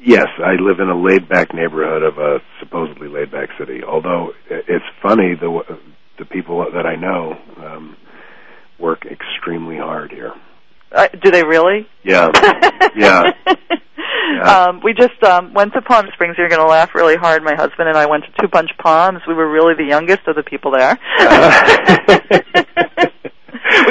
Yes, 0.01 0.27
I 0.37 0.53
live 0.53 0.79
in 0.79 0.87
a 0.89 0.97
laid-back 0.97 1.53
neighborhood 1.53 2.03
of 2.03 2.17
a 2.17 2.39
supposedly 2.59 3.09
laid-back 3.09 3.49
city. 3.59 3.83
Although 3.83 4.33
it's 4.49 4.85
funny, 5.01 5.35
the 5.35 5.77
the 6.17 6.25
people 6.25 6.65
that 6.73 6.85
I 6.85 6.95
know 6.95 7.37
um, 7.57 7.97
work 8.79 9.05
extremely 9.05 9.77
hard 9.77 10.11
here. 10.11 10.33
Uh, 10.91 11.07
do 11.21 11.31
they 11.31 11.43
really? 11.43 11.87
Yeah, 12.03 12.31
yeah. 12.95 13.31
Um, 14.43 14.81
we 14.83 14.93
just 14.93 15.21
um, 15.23 15.53
went 15.53 15.73
to 15.73 15.81
Palm 15.81 16.07
Springs. 16.13 16.35
You're 16.37 16.49
going 16.49 16.61
to 16.61 16.67
laugh 16.67 16.95
really 16.95 17.15
hard. 17.15 17.43
My 17.43 17.55
husband 17.55 17.89
and 17.89 17.97
I 17.97 18.05
went 18.05 18.23
to 18.23 18.31
Two 18.41 18.47
Bunch 18.47 18.69
Palms. 18.77 19.21
We 19.27 19.33
were 19.33 19.49
really 19.49 19.73
the 19.75 19.83
youngest 19.83 20.27
of 20.27 20.35
the 20.35 20.43
people 20.43 20.71
there. 20.71 20.97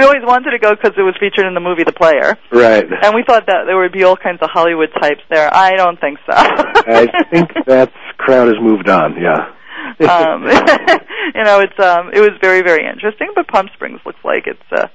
always 0.08 0.24
wanted 0.26 0.50
to 0.52 0.58
go 0.58 0.74
because 0.74 0.96
it 0.96 1.02
was 1.02 1.14
featured 1.20 1.46
in 1.46 1.54
the 1.54 1.60
movie 1.60 1.84
The 1.84 1.92
Player, 1.92 2.36
Right. 2.50 2.84
and 2.84 3.14
we 3.14 3.22
thought 3.28 3.46
that 3.46 3.64
there 3.66 3.76
would 3.76 3.92
be 3.92 4.04
all 4.04 4.16
kinds 4.16 4.40
of 4.40 4.48
Hollywood 4.50 4.88
types 5.00 5.20
there. 5.30 5.52
I 5.52 5.76
don't 5.76 6.00
think 6.00 6.18
so. 6.26 6.32
I 6.34 7.06
think 7.30 7.50
that 7.66 7.92
crowd 8.16 8.48
has 8.48 8.56
moved 8.60 8.88
on. 8.88 9.16
Yeah. 9.20 9.52
um, 10.08 10.42
you 11.34 11.44
know, 11.44 11.60
it's 11.60 11.78
um, 11.78 12.10
it 12.12 12.20
was 12.20 12.32
very 12.40 12.62
very 12.62 12.86
interesting. 12.88 13.28
But 13.34 13.48
Palm 13.48 13.68
Springs 13.74 14.00
looks 14.06 14.20
like 14.24 14.46
it's 14.46 14.72
a, 14.72 14.90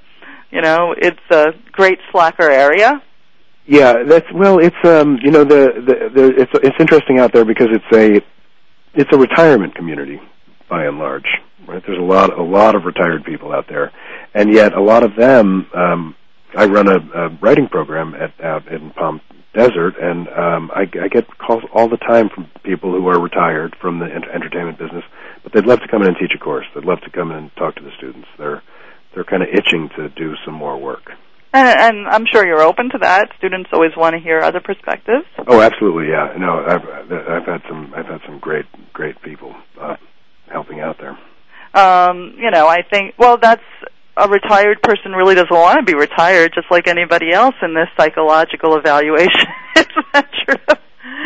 you 0.50 0.62
know, 0.62 0.94
it's 0.96 1.20
a 1.30 1.46
great 1.72 1.98
slacker 2.10 2.50
area. 2.50 3.02
Yeah, 3.66 4.02
that's 4.06 4.26
well. 4.34 4.58
It's 4.58 4.76
um, 4.84 5.18
you 5.22 5.30
know, 5.30 5.44
the, 5.44 5.72
the 5.86 6.10
the 6.14 6.26
it's 6.36 6.52
it's 6.62 6.76
interesting 6.78 7.18
out 7.18 7.32
there 7.32 7.44
because 7.44 7.68
it's 7.70 7.96
a 7.96 8.20
it's 8.94 9.10
a 9.12 9.18
retirement 9.18 9.74
community 9.74 10.20
by 10.74 10.84
and 10.86 10.98
large. 10.98 11.26
Right, 11.66 11.82
there's 11.86 11.98
a 11.98 12.02
lot 12.02 12.38
a 12.38 12.42
lot 12.42 12.74
of 12.74 12.84
retired 12.84 13.24
people 13.24 13.52
out 13.52 13.66
there, 13.68 13.92
and 14.34 14.52
yet 14.52 14.74
a 14.74 14.82
lot 14.82 15.02
of 15.02 15.16
them. 15.16 15.66
Um, 15.74 16.14
I 16.56 16.66
run 16.66 16.88
a, 16.88 16.98
a 16.98 17.28
writing 17.40 17.68
program 17.68 18.14
at 18.14 18.32
out 18.44 18.68
in 18.68 18.90
Palm 18.90 19.20
Desert, 19.54 19.94
and 20.00 20.28
um, 20.28 20.70
I, 20.74 20.82
I 21.02 21.08
get 21.08 21.26
calls 21.38 21.62
all 21.72 21.88
the 21.88 21.96
time 21.96 22.28
from 22.28 22.50
people 22.64 22.92
who 22.92 23.08
are 23.08 23.20
retired 23.20 23.76
from 23.80 23.98
the 23.98 24.06
ent- 24.06 24.28
entertainment 24.32 24.78
business, 24.78 25.04
but 25.42 25.52
they'd 25.52 25.64
love 25.66 25.80
to 25.80 25.88
come 25.88 26.02
in 26.02 26.08
and 26.08 26.16
teach 26.18 26.32
a 26.34 26.38
course. 26.38 26.66
They'd 26.74 26.84
love 26.84 27.00
to 27.02 27.10
come 27.10 27.30
in 27.30 27.38
and 27.38 27.56
talk 27.56 27.76
to 27.76 27.82
the 27.82 27.90
students. 27.96 28.28
They're 28.38 28.62
they're 29.14 29.24
kind 29.24 29.42
of 29.42 29.48
itching 29.48 29.88
to 29.96 30.08
do 30.10 30.34
some 30.44 30.54
more 30.54 30.76
work. 30.76 31.12
And, 31.54 31.68
and 31.68 32.08
I'm 32.08 32.26
sure 32.26 32.44
you're 32.44 32.62
open 32.62 32.90
to 32.90 32.98
that. 32.98 33.30
Students 33.38 33.70
always 33.72 33.92
want 33.96 34.14
to 34.14 34.20
hear 34.20 34.40
other 34.40 34.60
perspectives. 34.60 35.24
Oh, 35.46 35.60
absolutely, 35.60 36.08
yeah. 36.10 36.34
No, 36.36 36.64
I've 36.66 36.84
I've 37.10 37.46
had 37.46 37.62
some 37.68 37.94
I've 37.96 38.06
had 38.06 38.20
some 38.26 38.38
great 38.38 38.66
great 38.92 39.22
people 39.22 39.54
uh, 39.80 39.96
helping 40.50 40.80
out 40.80 40.98
there. 40.98 41.18
Um, 41.74 42.34
you 42.38 42.50
know, 42.50 42.68
I 42.68 42.82
think 42.82 43.14
well, 43.18 43.36
that's 43.36 43.62
a 44.16 44.28
retired 44.28 44.80
person 44.82 45.12
really 45.12 45.34
doesn't 45.34 45.50
want 45.50 45.78
to 45.78 45.84
be 45.84 45.98
retired, 45.98 46.52
just 46.54 46.70
like 46.70 46.86
anybody 46.86 47.32
else 47.32 47.54
in 47.62 47.74
this 47.74 47.88
psychological 47.98 48.76
evaluation. 48.76 49.48
Isn't 49.76 50.06
that 50.12 50.30
true? 50.44 50.76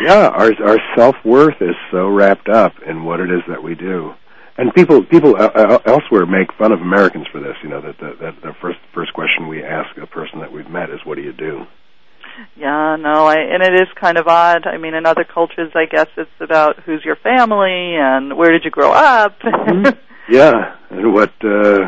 Yeah, 0.02 0.28
our 0.28 0.52
our 0.64 0.78
self 0.96 1.16
worth 1.24 1.60
is 1.60 1.74
so 1.90 2.08
wrapped 2.08 2.48
up 2.48 2.72
in 2.86 3.04
what 3.04 3.20
it 3.20 3.30
is 3.30 3.42
that 3.48 3.62
we 3.62 3.74
do, 3.74 4.14
and 4.56 4.72
people 4.74 5.04
people 5.04 5.36
uh, 5.36 5.50
uh, 5.54 5.78
elsewhere 5.86 6.24
make 6.24 6.52
fun 6.56 6.72
of 6.72 6.80
Americans 6.80 7.26
for 7.30 7.40
this. 7.40 7.56
You 7.62 7.68
know 7.68 7.80
that 7.80 7.98
the, 7.98 8.16
that 8.20 8.40
the 8.42 8.54
first 8.60 8.78
first 8.94 9.12
question 9.12 9.48
we 9.48 9.62
ask 9.62 9.96
a 9.98 10.06
person 10.06 10.40
that 10.40 10.52
we've 10.52 10.70
met 10.70 10.90
is, 10.90 11.00
"What 11.04 11.16
do 11.16 11.22
you 11.22 11.32
do?" 11.32 11.66
Yeah, 12.56 12.96
no, 12.98 13.26
I 13.26 13.36
and 13.36 13.62
it 13.62 13.74
is 13.74 13.88
kind 14.00 14.18
of 14.18 14.26
odd. 14.26 14.66
I 14.66 14.78
mean, 14.78 14.94
in 14.94 15.06
other 15.06 15.24
cultures, 15.24 15.72
I 15.74 15.84
guess 15.90 16.08
it's 16.16 16.30
about 16.40 16.80
who's 16.80 17.04
your 17.04 17.16
family 17.16 17.96
and 17.96 18.36
where 18.36 18.50
did 18.50 18.64
you 18.64 18.70
grow 18.70 18.92
up. 18.92 19.36
Yeah, 20.30 20.76
and 20.90 21.14
what 21.14 21.32
uh, 21.42 21.86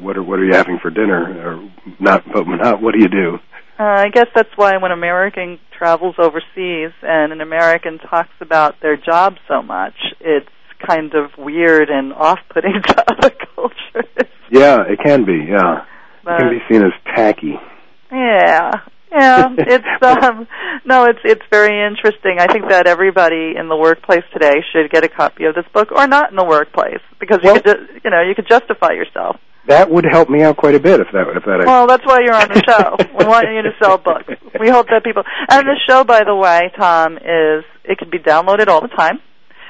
what 0.00 0.16
are 0.16 0.22
what 0.22 0.38
are 0.38 0.44
you 0.46 0.54
having 0.54 0.78
for 0.80 0.88
dinner? 0.88 1.20
Or 1.46 1.70
not, 2.00 2.24
but 2.32 2.46
not 2.48 2.80
what 2.80 2.94
do 2.94 3.00
you 3.00 3.08
do? 3.08 3.38
Uh, 3.78 3.82
I 3.82 4.08
guess 4.08 4.28
that's 4.34 4.48
why 4.56 4.78
when 4.78 4.92
American 4.92 5.58
travels 5.76 6.14
overseas 6.18 6.92
and 7.02 7.32
an 7.34 7.42
American 7.42 7.98
talks 7.98 8.32
about 8.40 8.76
their 8.80 8.96
job 8.96 9.34
so 9.46 9.60
much, 9.60 9.92
it's 10.20 10.48
kind 10.86 11.12
of 11.14 11.32
weird 11.36 11.90
and 11.90 12.14
off-putting 12.14 12.80
to 12.86 13.04
other 13.10 13.30
cultures. 13.54 14.30
Yeah, 14.50 14.78
it 14.88 14.98
can 15.04 15.26
be. 15.26 15.44
Yeah, 15.50 15.84
But, 16.24 16.34
it 16.34 16.38
can 16.38 16.48
be 16.58 16.64
seen 16.70 16.82
as 16.82 16.92
tacky. 17.14 17.56
yeah, 18.10 18.70
yeah. 19.16 19.48
It's 19.58 20.02
um, 20.02 20.46
no, 20.84 21.04
it's 21.04 21.18
it's 21.24 21.42
very 21.50 21.86
interesting. 21.86 22.38
I 22.38 22.46
think 22.46 22.68
that 22.68 22.86
everybody 22.86 23.54
in 23.58 23.68
the 23.68 23.76
workplace 23.76 24.24
today 24.32 24.62
should 24.72 24.90
get 24.90 25.04
a 25.04 25.08
copy 25.08 25.44
of 25.44 25.54
this 25.54 25.64
book, 25.72 25.90
or 25.92 26.06
not 26.06 26.30
in 26.30 26.36
the 26.36 26.44
workplace, 26.44 27.00
because 27.18 27.38
you 27.42 27.52
could, 27.54 27.64
ju- 27.64 28.00
you 28.04 28.10
know, 28.10 28.22
you 28.22 28.34
could 28.34 28.48
justify 28.48 28.92
yourself. 28.92 29.36
That 29.66 29.90
would 29.90 30.04
help 30.08 30.30
me 30.30 30.42
out 30.42 30.56
quite 30.56 30.76
a 30.76 30.80
bit 30.80 31.00
if 31.00 31.08
that 31.12 31.26
if 31.34 31.44
that. 31.44 31.64
Well, 31.66 31.86
that's 31.86 32.06
why 32.06 32.20
you're 32.20 32.34
on 32.34 32.48
the 32.48 32.62
show. 32.62 32.96
we 33.18 33.24
want 33.24 33.46
you 33.50 33.62
to 33.62 33.72
sell 33.82 33.98
books. 33.98 34.28
We 34.60 34.68
hope 34.68 34.86
that 34.88 35.02
people. 35.02 35.24
And 35.48 35.66
the 35.66 35.76
show, 35.88 36.04
by 36.04 36.22
the 36.24 36.34
way, 36.34 36.70
Tom, 36.78 37.16
is 37.16 37.64
it 37.84 37.98
can 37.98 38.10
be 38.10 38.18
downloaded 38.18 38.68
all 38.68 38.80
the 38.80 38.94
time. 38.94 39.18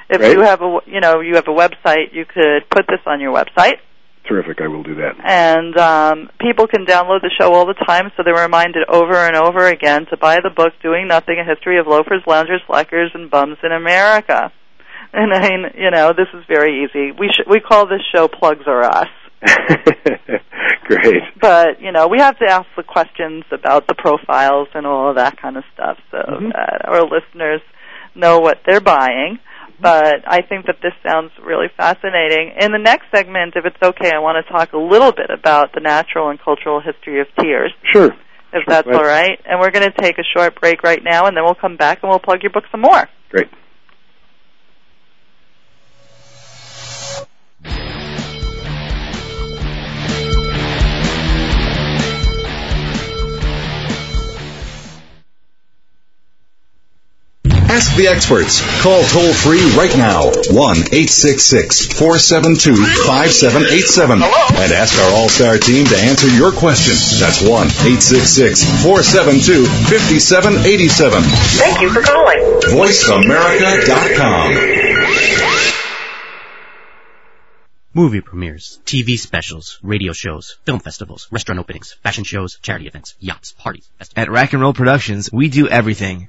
If 0.08 0.18
Great. 0.18 0.32
you 0.36 0.42
have 0.42 0.60
a, 0.60 0.78
you 0.86 1.00
know, 1.00 1.20
you 1.20 1.34
have 1.34 1.48
a 1.48 1.54
website, 1.54 2.12
you 2.12 2.24
could 2.26 2.68
put 2.70 2.86
this 2.86 3.00
on 3.06 3.20
your 3.20 3.34
website, 3.34 3.78
terrific. 4.28 4.60
I 4.60 4.68
will 4.68 4.82
do 4.82 4.94
that. 4.96 5.14
and 5.24 5.76
um, 5.78 6.30
people 6.40 6.66
can 6.66 6.84
download 6.86 7.22
the 7.22 7.30
show 7.40 7.52
all 7.54 7.66
the 7.66 7.74
time, 7.86 8.10
so 8.16 8.22
they're 8.24 8.34
reminded 8.42 8.84
over 8.88 9.14
and 9.16 9.36
over 9.36 9.66
again 9.66 10.06
to 10.10 10.16
buy 10.16 10.36
the 10.42 10.50
book 10.50 10.72
"Doing 10.82 11.08
Nothing: 11.08 11.36
A 11.38 11.44
History 11.44 11.78
of 11.78 11.86
Loafers, 11.86 12.22
Loungers, 12.26 12.60
Slackers, 12.66 13.10
and 13.14 13.30
Bums 13.30 13.58
in 13.62 13.72
America." 13.72 14.52
And 15.12 15.32
I 15.32 15.48
mean, 15.48 15.64
you 15.78 15.90
know, 15.92 16.12
this 16.12 16.26
is 16.34 16.44
very 16.46 16.84
easy. 16.84 17.10
We 17.12 17.28
sh- 17.28 17.46
we 17.48 17.60
call 17.60 17.86
this 17.86 18.02
show 18.14 18.28
"Plugs 18.28 18.66
Are 18.66 18.82
Us." 18.84 19.08
Great. 20.84 21.22
but 21.40 21.80
you 21.80 21.90
know 21.92 22.06
we 22.08 22.18
have 22.20 22.38
to 22.38 22.44
ask 22.48 22.66
the 22.76 22.82
questions 22.82 23.44
about 23.50 23.86
the 23.88 23.94
profiles 23.94 24.68
and 24.74 24.86
all 24.86 25.10
of 25.10 25.16
that 25.16 25.40
kind 25.40 25.56
of 25.56 25.64
stuff 25.74 25.98
so 26.10 26.18
Mhm. 26.18 26.52
that 26.52 26.82
our 26.86 27.02
listeners 27.02 27.60
know 28.14 28.38
what 28.38 28.60
they're 28.66 28.80
buying 28.80 29.38
but 29.80 30.22
i 30.26 30.40
think 30.42 30.66
that 30.66 30.76
this 30.82 30.92
sounds 31.06 31.30
really 31.42 31.68
fascinating 31.76 32.52
in 32.60 32.72
the 32.72 32.78
next 32.78 33.06
segment 33.14 33.54
if 33.56 33.64
it's 33.64 33.76
okay 33.82 34.10
i 34.14 34.18
want 34.18 34.36
to 34.44 34.52
talk 34.52 34.72
a 34.72 34.78
little 34.78 35.12
bit 35.12 35.30
about 35.30 35.72
the 35.74 35.80
natural 35.80 36.30
and 36.30 36.40
cultural 36.40 36.80
history 36.80 37.20
of 37.20 37.26
tears 37.40 37.72
Sure. 37.92 38.06
if 38.06 38.12
Sure, 38.52 38.62
that's 38.66 38.88
all 38.88 39.04
right 39.04 39.40
and 39.44 39.60
we're 39.60 39.70
going 39.70 39.90
to 39.90 39.96
take 40.02 40.18
a 40.18 40.24
short 40.36 40.58
break 40.60 40.82
right 40.82 41.02
now 41.02 41.26
and 41.26 41.36
then 41.36 41.44
we'll 41.44 41.54
come 41.54 41.76
back 41.76 42.02
and 42.02 42.10
we'll 42.10 42.18
plug 42.20 42.42
your 42.42 42.52
book 42.52 42.64
some 42.70 42.80
more 42.80 43.08
Great. 43.30 43.48
The 57.96 58.08
experts. 58.08 58.60
Call 58.82 59.02
toll 59.04 59.32
free 59.32 59.64
right 59.72 59.96
now 59.96 60.24
1 60.52 60.76
866 60.92 61.86
472 61.96 62.76
5787 63.08 64.22
and 64.22 64.72
ask 64.72 65.00
our 65.00 65.12
All 65.16 65.28
Star 65.28 65.58
team 65.58 65.86
to 65.86 65.96
answer 65.96 66.28
your 66.28 66.52
question. 66.52 66.94
That's 67.18 67.40
1 67.40 67.50
866 67.50 68.84
472 68.84 69.64
5787. 69.88 71.22
Thank 71.22 71.80
you 71.80 71.90
for 71.90 72.02
calling. 72.02 72.38
VoiceAmerica.com. 72.70 74.76
Movie 77.96 78.20
premieres, 78.20 78.78
TV 78.84 79.18
specials, 79.18 79.78
radio 79.82 80.12
shows, 80.12 80.58
film 80.66 80.80
festivals, 80.80 81.28
restaurant 81.30 81.58
openings, 81.58 81.96
fashion 82.02 82.24
shows, 82.24 82.58
charity 82.60 82.86
events, 82.86 83.14
yachts, 83.20 83.52
parties, 83.52 83.88
festivals, 83.96 84.22
At 84.22 84.30
Rack 84.30 84.52
and 84.52 84.60
Roll 84.60 84.74
Productions, 84.74 85.30
we 85.32 85.48
do 85.48 85.66
everything 85.66 86.28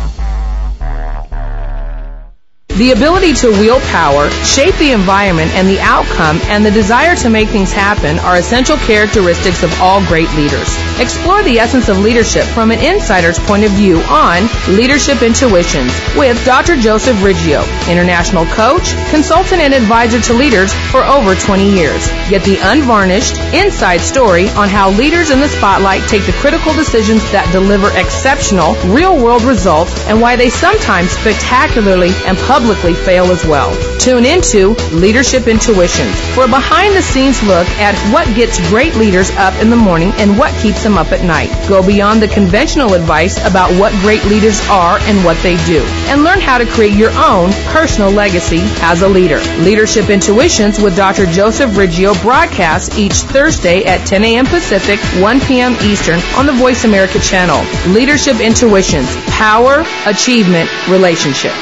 The 2.69 2.93
ability 2.93 3.33
to 3.33 3.51
wield 3.53 3.81
power, 3.85 4.29
shape 4.29 4.77
the 4.77 4.93
environment 4.93 5.51
and 5.53 5.67
the 5.67 5.81
outcome, 5.81 6.39
and 6.43 6.63
the 6.63 6.71
desire 6.71 7.17
to 7.17 7.31
make 7.31 7.49
things 7.49 7.73
happen 7.73 8.19
are 8.19 8.37
essential 8.37 8.77
characteristics 8.77 9.63
of 9.63 9.73
all 9.81 10.05
great 10.05 10.31
leaders. 10.35 10.69
Explore 10.99 11.43
the 11.43 11.59
essence 11.59 11.91
of 11.91 11.99
leadership 11.99 12.45
from 12.45 12.71
an 12.71 12.81
insider's 12.81 13.39
point 13.39 13.65
of 13.65 13.71
view 13.73 14.01
on 14.09 14.49
Leadership 14.67 15.21
Intuitions 15.21 15.93
with 16.17 16.43
Dr. 16.47 16.75
Joseph 16.75 17.19
Riggio, 17.19 17.61
international 17.87 18.47
coach, 18.47 18.97
consultant, 19.11 19.61
and 19.61 19.75
advisor 19.75 20.23
to 20.23 20.33
leaders 20.33 20.73
for 20.91 21.05
over 21.05 21.35
20 21.35 21.69
years. 21.69 22.09
Get 22.31 22.45
the 22.45 22.57
unvarnished, 22.63 23.37
inside 23.53 24.01
story 24.01 24.49
on 24.57 24.71
how 24.71 24.89
leaders 24.89 25.29
in 25.29 25.41
the 25.41 25.49
spotlight 25.49 26.09
take 26.09 26.25
the 26.25 26.33
critical 26.41 26.73
decisions 26.73 27.21
that 27.31 27.47
deliver 27.53 27.93
exceptional, 27.93 28.73
real 28.89 29.23
world 29.23 29.43
results 29.43 29.93
and 30.09 30.19
why 30.19 30.35
they 30.35 30.49
sometimes 30.49 31.11
spectacularly 31.11 32.17
and 32.25 32.39
publicly 32.49 32.95
fail 32.95 33.27
as 33.27 33.45
well. 33.45 33.69
Tune 34.01 34.25
into 34.25 34.73
Leadership 34.97 35.47
Intuitions 35.47 36.17
for 36.33 36.45
a 36.45 36.49
behind 36.49 36.97
the 36.97 37.03
scenes 37.03 37.43
look 37.43 37.69
at 37.77 37.93
what 38.15 38.25
gets 38.35 38.57
great 38.71 38.95
leaders 38.95 39.29
up 39.33 39.53
in 39.61 39.69
the 39.69 39.77
morning 39.77 40.09
and 40.17 40.39
what 40.39 40.57
keeps 40.63 40.86
them 40.87 40.97
up 40.97 41.11
at 41.11 41.25
night. 41.25 41.51
Go 41.69 41.85
beyond 41.85 42.23
the 42.23 42.29
conventional 42.29 42.95
advice 42.95 43.45
about 43.45 43.75
what 43.81 43.93
great 44.05 44.25
leaders 44.25 44.61
are 44.71 44.99
and 45.11 45.25
what 45.25 45.37
they 45.43 45.57
do, 45.67 45.83
and 46.07 46.23
learn 46.23 46.41
how 46.41 46.59
to 46.59 46.67
create 46.67 46.95
your 46.95 47.11
own 47.19 47.51
personal 47.75 48.11
legacy 48.11 48.61
as 48.87 49.03
a 49.03 49.09
leader. 49.09 49.41
Leadership 49.67 50.09
Intuitions 50.09 50.79
with 50.79 50.95
Dr. 50.95 51.27
Joseph 51.27 51.73
Riggio 51.73 52.15
broadcasts 52.23 52.97
each 52.97 53.15
Thursday 53.15 53.85
at 53.85 54.07
10 54.07 54.25
a.m. 54.25 54.47
Pacific, 54.47 55.01
1 55.21 55.41
p.m. 55.41 55.75
Eastern 55.83 56.21
on 56.37 56.47
the 56.47 56.53
Voice 56.53 56.85
America 56.85 57.19
channel. 57.19 57.59
Leadership 57.93 58.39
Intuitions, 58.41 59.11
power, 59.27 59.85
achievement, 60.07 60.71
relationships. 60.89 61.59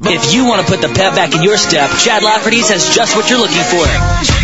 If 0.00 0.34
you 0.34 0.44
want 0.44 0.66
to 0.66 0.70
put 0.70 0.80
the 0.80 0.88
pep 0.88 1.14
back 1.14 1.34
in 1.34 1.42
your 1.42 1.56
step, 1.56 1.90
Chad 1.98 2.22
Lafferty's 2.22 2.68
has 2.70 2.94
just 2.94 3.14
what 3.16 3.28
you're 3.28 3.38
looking 3.38 3.62
for. 3.62 4.43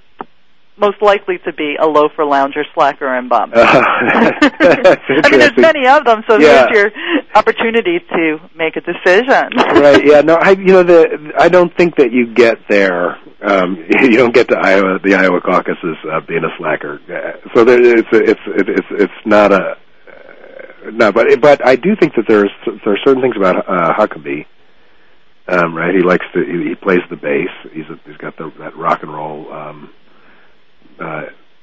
most 0.77 1.01
likely 1.01 1.37
to 1.45 1.53
be 1.53 1.75
a 1.79 1.85
loafer, 1.85 2.25
lounger, 2.25 2.63
slacker, 2.73 3.07
and 3.13 3.29
bum? 3.29 3.51
That's 3.53 4.99
I 5.09 5.29
mean, 5.29 5.39
there's 5.39 5.57
many 5.57 5.87
of 5.87 6.05
them, 6.05 6.23
so 6.27 6.37
Yeah. 6.39 6.65
there's 6.71 6.71
your 6.73 6.91
opportunity 7.35 7.99
to 7.99 8.37
make 8.55 8.75
a 8.75 8.81
decision. 8.81 9.49
right. 9.81 10.03
Yeah. 10.05 10.21
No. 10.21 10.35
I. 10.35 10.51
You 10.51 10.65
know. 10.73 10.83
The. 10.83 11.33
I 11.37 11.49
don't 11.49 11.75
think 11.77 11.95
that 11.97 12.11
you 12.11 12.33
get 12.33 12.57
there. 12.69 13.17
Um, 13.43 13.77
you 14.01 14.17
don't 14.17 14.33
get 14.33 14.47
to 14.49 14.57
Iowa. 14.57 14.99
The 15.03 15.15
Iowa 15.15 15.41
caucuses 15.41 15.97
uh, 16.11 16.21
being 16.27 16.43
a 16.43 16.49
slacker. 16.57 16.99
Uh, 17.09 17.49
so 17.53 17.63
there, 17.63 17.79
it's. 17.81 18.07
It's. 18.11 18.39
It's. 18.47 18.87
It's 18.91 19.13
not 19.25 19.51
a. 19.51 19.55
Uh, 19.57 20.89
no. 20.93 21.11
But. 21.11 21.27
But 21.41 21.65
I 21.65 21.75
do 21.75 21.95
think 21.99 22.15
that 22.15 22.25
there's. 22.27 22.51
There 22.65 22.93
are 22.93 22.97
certain 23.05 23.21
things 23.21 23.35
about 23.37 23.67
uh, 23.69 23.93
Huckabee. 23.93 24.45
Um, 25.47 25.75
right. 25.75 25.93
He 25.93 26.01
likes 26.01 26.25
to. 26.33 26.39
He, 26.43 26.69
he 26.69 26.75
plays 26.75 27.01
the 27.09 27.17
bass. 27.17 27.49
He's. 27.73 27.85
A, 27.89 27.99
he's 28.07 28.17
got 28.17 28.37
the, 28.37 28.51
that 28.59 28.75
rock 28.77 29.03
and 29.03 29.13
roll. 29.13 29.51
Um, 29.51 29.89
uh, 31.01 31.21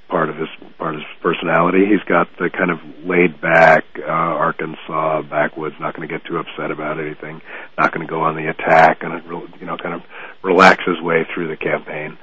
part 0.08 0.28
of 0.30 0.36
his 0.36 0.48
part 0.78 0.94
of 0.94 1.00
his 1.00 1.08
personality. 1.22 1.84
He's 1.86 2.02
got 2.08 2.28
the 2.38 2.48
kind 2.50 2.70
of 2.70 2.78
laid 3.04 3.40
back 3.40 3.84
uh, 3.98 4.02
Arkansas 4.10 5.22
backwoods, 5.22 5.76
not 5.80 5.94
going 5.94 6.08
to 6.08 6.12
get 6.12 6.24
too 6.26 6.38
upset 6.38 6.70
about 6.70 6.98
anything, 6.98 7.40
not 7.78 7.92
going 7.92 8.06
to 8.06 8.10
go 8.10 8.20
on 8.22 8.34
the 8.36 8.48
attack, 8.48 9.02
and 9.02 9.22
you 9.60 9.66
know, 9.66 9.76
kind 9.76 9.94
of 9.94 10.02
relax 10.42 10.82
his 10.86 11.00
way 11.02 11.26
through 11.34 11.48
the 11.48 11.56
campaign. 11.56 12.16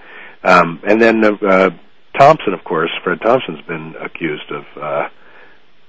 Um, 0.43 0.80
and 0.88 1.01
then 1.01 1.23
uh, 1.23 1.69
Thompson, 2.19 2.54
of 2.54 2.63
course, 2.63 2.91
Fred 3.04 3.19
Thompson's 3.21 3.62
been 3.67 3.95
accused 3.99 4.51
of 4.51 4.63
uh, 4.82 5.10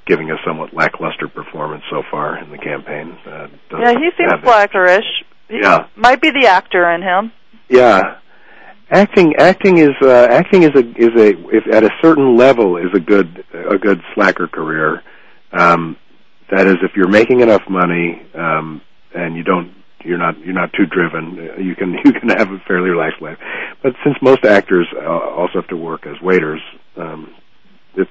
giving 0.06 0.30
a 0.30 0.36
somewhat 0.46 0.72
lackluster 0.74 1.28
performance 1.28 1.82
so 1.90 2.02
far 2.10 2.38
in 2.38 2.50
the 2.50 2.58
campaign. 2.58 3.16
Uh, 3.26 3.48
yeah, 3.72 3.92
he 3.92 4.10
seems 4.16 4.30
have 4.30 4.42
it. 4.42 4.46
slackerish. 4.46 5.04
He 5.48 5.60
Yeah. 5.62 5.86
might 5.96 6.20
be 6.20 6.30
the 6.30 6.46
actor 6.48 6.88
in 6.90 7.02
him. 7.02 7.32
Yeah, 7.68 8.16
acting 8.90 9.34
acting 9.38 9.78
is 9.78 9.94
uh, 10.02 10.28
acting 10.30 10.62
is 10.62 10.70
a 10.74 10.84
is 10.96 11.14
a 11.16 11.28
if 11.54 11.64
at 11.72 11.84
a 11.84 11.90
certain 12.02 12.36
level 12.36 12.76
is 12.76 12.90
a 12.94 13.00
good 13.00 13.44
a 13.52 13.78
good 13.78 14.00
slacker 14.14 14.46
career. 14.46 15.02
Um, 15.52 15.96
that 16.50 16.66
is, 16.66 16.76
if 16.82 16.92
you're 16.94 17.08
making 17.08 17.40
enough 17.40 17.62
money 17.68 18.22
um, 18.34 18.80
and 19.14 19.36
you 19.36 19.42
don't 19.42 19.72
you're 20.04 20.18
not 20.18 20.38
you're 20.40 20.54
not 20.54 20.72
too 20.72 20.86
driven, 20.86 21.38
uh, 21.38 21.60
you 21.60 21.74
can 21.74 21.92
you 22.04 22.12
can 22.12 22.28
have 22.30 22.50
a 22.50 22.58
fairly 22.66 22.90
relaxed 22.90 23.20
life. 23.20 23.38
But 23.82 23.94
since 24.04 24.16
most 24.22 24.44
actors 24.44 24.86
uh, 24.96 25.06
also 25.06 25.60
have 25.60 25.68
to 25.68 25.76
work 25.76 26.06
as 26.06 26.20
waiters, 26.22 26.60
um, 26.96 27.34
it's 27.96 28.10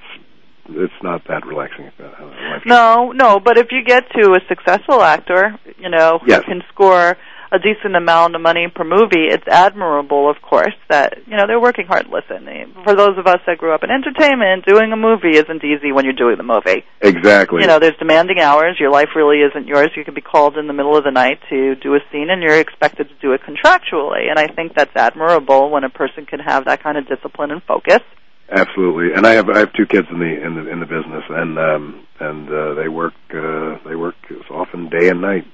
it's 0.68 0.92
not 1.02 1.22
that 1.28 1.46
relaxing. 1.46 1.90
Uh. 1.98 2.58
No, 2.66 3.12
no, 3.12 3.40
but 3.40 3.56
if 3.56 3.68
you 3.70 3.84
get 3.84 4.04
to 4.18 4.32
a 4.32 4.40
successful 4.48 5.00
actor, 5.02 5.58
you 5.78 5.88
know, 5.88 6.18
who 6.18 6.28
Yes. 6.28 6.42
can 6.44 6.62
score 6.72 7.16
a 7.56 7.58
decent 7.58 7.96
amount 7.96 8.36
of 8.36 8.42
money 8.42 8.68
per 8.68 8.84
movie, 8.84 9.32
it's 9.32 9.48
admirable, 9.48 10.28
of 10.30 10.36
course, 10.42 10.76
that, 10.90 11.14
you 11.26 11.36
know, 11.36 11.44
they're 11.46 11.60
working 11.60 11.86
hard. 11.86 12.06
Listen, 12.12 12.44
for 12.84 12.94
those 12.94 13.16
of 13.16 13.26
us 13.26 13.40
that 13.46 13.56
grew 13.56 13.72
up 13.72 13.82
in 13.82 13.90
entertainment, 13.90 14.66
doing 14.66 14.92
a 14.92 14.96
movie 14.96 15.36
isn't 15.36 15.64
easy 15.64 15.90
when 15.92 16.04
you're 16.04 16.14
doing 16.14 16.36
the 16.36 16.44
movie. 16.44 16.84
Exactly. 17.00 17.62
You 17.62 17.66
know, 17.66 17.78
there's 17.78 17.96
demanding 17.98 18.38
hours. 18.40 18.76
Your 18.78 18.90
life 18.90 19.08
really 19.16 19.40
isn't 19.40 19.66
yours. 19.66 19.88
You 19.96 20.04
can 20.04 20.14
be 20.14 20.20
called 20.20 20.58
in 20.58 20.66
the 20.66 20.74
middle 20.74 20.96
of 20.96 21.04
the 21.04 21.10
night 21.10 21.40
to 21.48 21.74
do 21.76 21.94
a 21.94 22.00
scene 22.12 22.28
and 22.30 22.42
you're 22.42 22.60
expected 22.60 23.08
to 23.08 23.14
do 23.22 23.32
it 23.32 23.40
contractually. 23.40 24.28
And 24.28 24.38
I 24.38 24.48
think 24.48 24.74
that's 24.74 24.94
admirable 24.94 25.70
when 25.70 25.84
a 25.84 25.90
person 25.90 26.26
can 26.26 26.40
have 26.40 26.66
that 26.66 26.82
kind 26.82 26.98
of 26.98 27.08
discipline 27.08 27.50
and 27.50 27.62
focus. 27.62 28.00
Absolutely, 28.48 29.12
and 29.12 29.26
I 29.26 29.32
have 29.32 29.50
I 29.50 29.58
have 29.58 29.72
two 29.72 29.86
kids 29.86 30.06
in 30.08 30.20
the 30.20 30.46
in 30.46 30.54
the 30.54 30.70
in 30.70 30.78
the 30.78 30.86
business, 30.86 31.24
and 31.28 31.58
um, 31.58 32.06
and 32.20 32.48
uh, 32.48 32.74
they 32.74 32.86
work 32.86 33.14
uh, 33.34 33.78
they 33.84 33.96
work 33.96 34.14
often 34.50 34.88
day 34.88 35.08
and 35.08 35.20
night. 35.20 35.44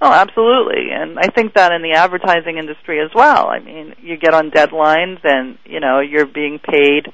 Oh, 0.00 0.12
absolutely. 0.12 0.90
And 0.92 1.18
I 1.18 1.26
think 1.26 1.54
that 1.54 1.72
in 1.72 1.82
the 1.82 1.92
advertising 1.92 2.56
industry 2.56 3.00
as 3.00 3.10
well. 3.14 3.48
I 3.48 3.58
mean, 3.58 3.94
you 4.00 4.16
get 4.16 4.32
on 4.32 4.50
deadlines 4.50 5.18
and, 5.24 5.58
you 5.64 5.80
know, 5.80 6.00
you're 6.00 6.26
being 6.26 6.60
paid, 6.60 7.12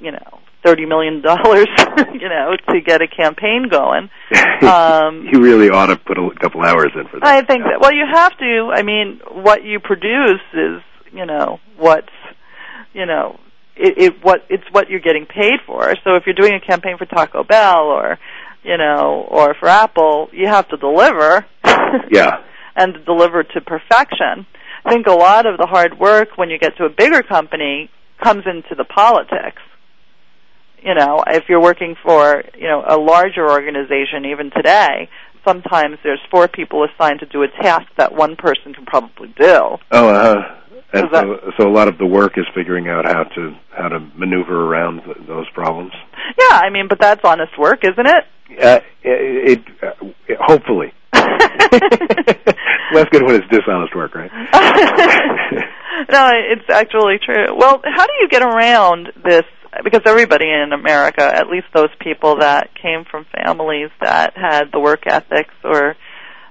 you 0.00 0.10
know, 0.10 0.40
thirty 0.64 0.86
million 0.86 1.20
dollars, 1.20 1.68
you 2.12 2.28
know, 2.28 2.56
to 2.70 2.80
get 2.80 3.02
a 3.02 3.06
campaign 3.06 3.66
going. 3.70 4.10
Um, 4.64 5.28
you 5.30 5.42
really 5.42 5.68
ought 5.68 5.86
to 5.86 5.96
put 5.96 6.16
a 6.16 6.30
couple 6.40 6.62
hours 6.62 6.90
in 6.94 7.06
for 7.08 7.20
that. 7.20 7.26
I 7.26 7.42
think 7.42 7.64
that. 7.64 7.80
Well, 7.80 7.92
you 7.92 8.04
have 8.10 8.32
to. 8.38 8.70
I 8.72 8.82
mean, 8.82 9.20
what 9.30 9.62
you 9.62 9.78
produce 9.78 10.40
is, 10.54 10.80
you 11.12 11.26
know, 11.26 11.58
what's, 11.76 12.08
you 12.94 13.04
know, 13.04 13.38
it, 13.76 13.98
it 13.98 14.24
what 14.24 14.46
it's 14.48 14.64
what 14.72 14.88
you're 14.88 15.00
getting 15.00 15.26
paid 15.26 15.60
for. 15.66 15.92
So 16.02 16.14
if 16.14 16.22
you're 16.24 16.34
doing 16.34 16.54
a 16.54 16.66
campaign 16.66 16.96
for 16.96 17.04
Taco 17.04 17.44
Bell 17.44 17.88
or, 17.88 18.18
you 18.62 18.78
know, 18.78 19.26
or 19.28 19.54
for 19.54 19.68
Apple, 19.68 20.28
you 20.32 20.46
have 20.46 20.68
to 20.68 20.78
deliver. 20.78 21.44
yeah. 22.10 22.42
and 22.76 23.04
deliver 23.04 23.42
to 23.42 23.60
perfection. 23.60 24.46
I 24.84 24.92
think 24.92 25.06
a 25.06 25.12
lot 25.12 25.46
of 25.46 25.58
the 25.58 25.66
hard 25.66 25.98
work 25.98 26.36
when 26.36 26.50
you 26.50 26.58
get 26.58 26.76
to 26.76 26.84
a 26.84 26.90
bigger 26.90 27.22
company 27.22 27.90
comes 28.22 28.44
into 28.46 28.74
the 28.76 28.84
politics 28.84 29.60
you 30.84 30.94
know, 30.94 31.24
if 31.26 31.44
you're 31.48 31.62
working 31.62 31.96
for, 32.02 32.44
you 32.54 32.68
know, 32.68 32.84
a 32.86 32.98
larger 32.98 33.50
organization 33.50 34.26
even 34.26 34.50
today, 34.54 35.08
sometimes 35.44 35.96
there's 36.04 36.20
four 36.30 36.46
people 36.46 36.84
assigned 36.84 37.20
to 37.20 37.26
do 37.26 37.42
a 37.42 37.48
task 37.62 37.86
that 37.96 38.14
one 38.14 38.36
person 38.36 38.74
can 38.74 38.84
probably 38.84 39.28
do. 39.38 39.60
Oh, 39.90 40.08
uh, 40.08 40.60
and 40.92 41.08
so, 41.10 41.52
so 41.58 41.68
a 41.68 41.72
lot 41.72 41.88
of 41.88 41.98
the 41.98 42.06
work 42.06 42.36
is 42.36 42.44
figuring 42.54 42.88
out 42.88 43.06
how 43.06 43.24
to 43.24 43.56
how 43.70 43.88
to 43.88 43.98
maneuver 44.14 44.66
around 44.66 45.02
th- 45.04 45.16
those 45.26 45.48
problems. 45.50 45.92
Yeah, 46.38 46.60
I 46.62 46.70
mean, 46.70 46.86
but 46.88 47.00
that's 47.00 47.22
honest 47.24 47.58
work, 47.58 47.80
isn't 47.82 48.06
it? 48.06 48.62
Uh, 48.62 48.80
it, 49.02 49.58
it, 49.58 49.64
uh, 49.82 50.06
it 50.28 50.38
hopefully. 50.40 50.92
Less 52.94 53.08
good 53.10 53.22
when 53.22 53.36
it's 53.36 53.48
dishonest 53.50 53.94
work, 53.94 54.14
right? 54.14 54.30
no, 56.10 56.30
it's 56.32 56.68
actually 56.70 57.18
true. 57.24 57.56
Well, 57.56 57.80
how 57.84 58.06
do 58.06 58.12
you 58.20 58.28
get 58.28 58.42
around 58.42 59.08
this 59.24 59.42
because 59.82 60.02
everybody 60.06 60.46
in 60.46 60.72
America, 60.72 61.24
at 61.24 61.48
least 61.48 61.66
those 61.74 61.88
people 62.00 62.38
that 62.38 62.70
came 62.80 63.04
from 63.10 63.26
families 63.34 63.90
that 64.00 64.34
had 64.36 64.66
the 64.72 64.78
work 64.78 65.04
ethics 65.06 65.54
or 65.64 65.96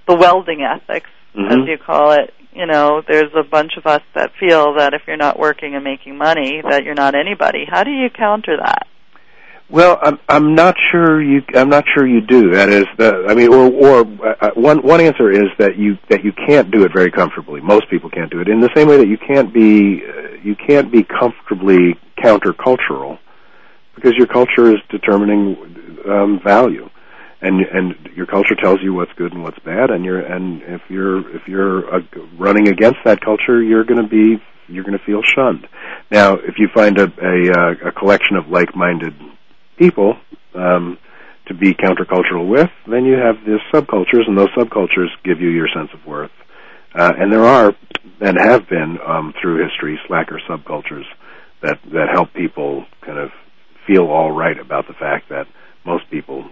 the 0.08 0.16
welding 0.16 0.62
ethics, 0.62 1.10
mm-hmm. 1.34 1.52
as 1.52 1.68
you 1.68 1.78
call 1.78 2.12
it, 2.12 2.34
you 2.54 2.66
know, 2.66 3.02
there's 3.08 3.32
a 3.36 3.44
bunch 3.44 3.74
of 3.78 3.86
us 3.86 4.02
that 4.16 4.32
feel 4.40 4.76
that 4.78 4.94
if 4.94 5.04
you're 5.08 5.18
not 5.18 5.40
working 5.40 5.76
and 5.76 5.84
making 5.84 6.18
money, 6.18 6.62
that 6.70 6.84
you're 6.84 6.94
not 6.94 7.16
anybody. 7.16 7.66
How 7.68 7.84
do 7.84 7.92
you 7.92 8.10
counter 8.10 8.58
that? 8.58 8.88
Well, 9.74 9.98
I'm 10.04 10.20
I'm 10.30 10.54
not 10.54 10.76
sure 10.92 11.20
you 11.20 11.42
I'm 11.56 11.68
not 11.70 11.86
sure 11.96 12.06
you 12.06 12.22
do. 12.22 12.52
That 12.52 12.70
is 12.70 12.86
the 13.00 13.26
I 13.28 13.34
mean, 13.34 13.52
or 13.52 13.72
or 13.72 14.02
uh, 14.40 14.52
one 14.54 14.84
one 14.84 15.02
answer 15.02 15.32
is 15.32 15.50
that 15.58 15.78
you 15.78 15.98
that 16.10 16.24
you 16.24 16.32
can't 16.32 16.70
do 16.70 16.84
it 16.84 16.92
very 16.94 17.10
comfortably. 17.10 17.60
Most 17.60 17.90
people 17.90 18.12
can't 18.12 18.30
do 18.30 18.40
it 18.40 18.48
in 18.48 18.60
the 18.60 18.70
same 18.76 18.88
way 18.88 18.98
that 18.98 19.08
you 19.08 19.18
can't 19.18 19.52
be 19.52 20.04
uh, 20.06 20.38
you 20.44 20.56
can't 20.56 20.92
be 20.92 21.04
comfortably 21.04 21.96
countercultural 22.24 23.18
because 23.96 24.14
your 24.16 24.28
culture 24.28 24.72
is 24.72 24.78
determining 24.90 25.58
um, 26.08 26.40
value, 26.44 26.88
and 27.42 27.62
and 27.62 27.96
your 28.16 28.28
culture 28.28 28.54
tells 28.54 28.78
you 28.84 28.94
what's 28.94 29.14
good 29.14 29.34
and 29.34 29.42
what's 29.42 29.58
bad, 29.66 29.90
and 29.90 30.06
you're 30.06 30.20
and 30.20 30.62
if 30.68 30.82
you're 30.88 31.36
if 31.36 31.48
you're 31.48 31.96
uh, 31.96 32.00
running 32.38 32.68
against 32.68 33.00
that 33.06 33.22
culture, 33.22 33.60
you're 33.64 33.86
going 33.86 34.04
to 34.04 34.08
be 34.08 34.40
you're 34.68 34.84
going 34.84 35.00
to 35.00 35.04
feel 35.04 35.24
shunned. 35.24 35.68
Now, 36.12 36.36
if 36.36 36.60
you 36.60 36.70
find 36.76 37.00
a 37.00 37.06
a, 37.06 37.52
uh, 37.52 37.90
a 37.90 37.92
collection 37.92 38.36
of 38.36 38.50
like-minded 38.50 39.16
people 39.78 40.16
um, 40.56 40.98
to 41.48 41.54
be 41.54 41.74
countercultural 41.74 42.48
with, 42.48 42.70
then 42.90 43.06
you 43.06 43.14
have 43.14 43.36
these 43.46 43.60
subcultures, 43.74 44.28
and 44.28 44.38
those 44.38 44.50
subcultures 44.58 45.08
give 45.24 45.42
you 45.42 45.50
your 45.50 45.68
sense 45.74 45.90
of 45.94 46.06
worth. 46.06 46.32
Uh, 46.96 47.12
and 47.18 47.32
there 47.32 47.44
are 47.44 47.74
and 48.22 48.38
have 48.40 48.68
been 48.70 48.98
um, 49.06 49.34
through 49.42 49.64
history 49.68 50.00
slacker 50.08 50.40
subcultures 50.50 51.06
that 51.62 51.80
that 51.92 52.10
help 52.12 52.34
people 52.34 52.86
kind 53.02 53.18
of 53.18 53.32
feel 53.88 54.04
all 54.04 54.32
right 54.32 54.60
about 54.60 54.88
the 54.88 54.94
fact 54.94 55.30
that 55.30 55.48
most 55.86 56.10
people 56.10 56.46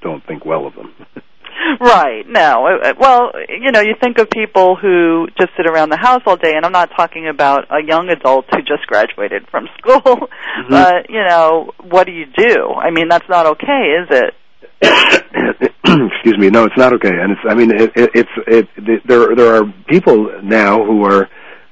don't 0.00 0.24
think 0.26 0.44
well 0.44 0.66
of 0.66 0.74
them. 0.74 0.94
Right. 1.80 2.24
No. 2.28 2.66
Uh, 2.66 2.88
uh, 2.88 2.94
well, 2.98 3.32
you 3.48 3.70
know, 3.70 3.80
you 3.80 3.94
think 4.00 4.18
of 4.18 4.30
people 4.30 4.76
who 4.76 5.26
just 5.38 5.50
sit 5.56 5.66
around 5.66 5.90
the 5.90 5.96
house 5.96 6.22
all 6.26 6.36
day, 6.36 6.52
and 6.54 6.64
I'm 6.64 6.72
not 6.72 6.90
talking 6.96 7.28
about 7.28 7.64
a 7.70 7.82
young 7.84 8.08
adult 8.08 8.46
who 8.50 8.58
just 8.62 8.86
graduated 8.86 9.46
from 9.50 9.68
school. 9.78 10.00
Mm-hmm. 10.00 10.70
But 10.70 11.10
you 11.10 11.22
know, 11.28 11.72
what 11.82 12.06
do 12.06 12.12
you 12.12 12.26
do? 12.26 12.72
I 12.72 12.90
mean, 12.90 13.08
that's 13.08 13.28
not 13.28 13.46
okay, 13.46 13.96
is 14.02 14.08
it? 14.10 14.34
Excuse 15.84 16.38
me. 16.38 16.50
No, 16.50 16.64
it's 16.64 16.76
not 16.76 16.92
okay, 16.94 17.10
and 17.12 17.32
it's. 17.32 17.40
I 17.48 17.54
mean, 17.54 17.70
it, 17.70 17.92
it, 17.96 18.10
it's. 18.14 18.30
It, 18.46 18.68
it, 18.76 19.02
there. 19.06 19.34
There 19.34 19.54
are 19.56 19.64
people 19.88 20.40
now 20.42 20.84
who 20.84 21.04
are 21.04 21.28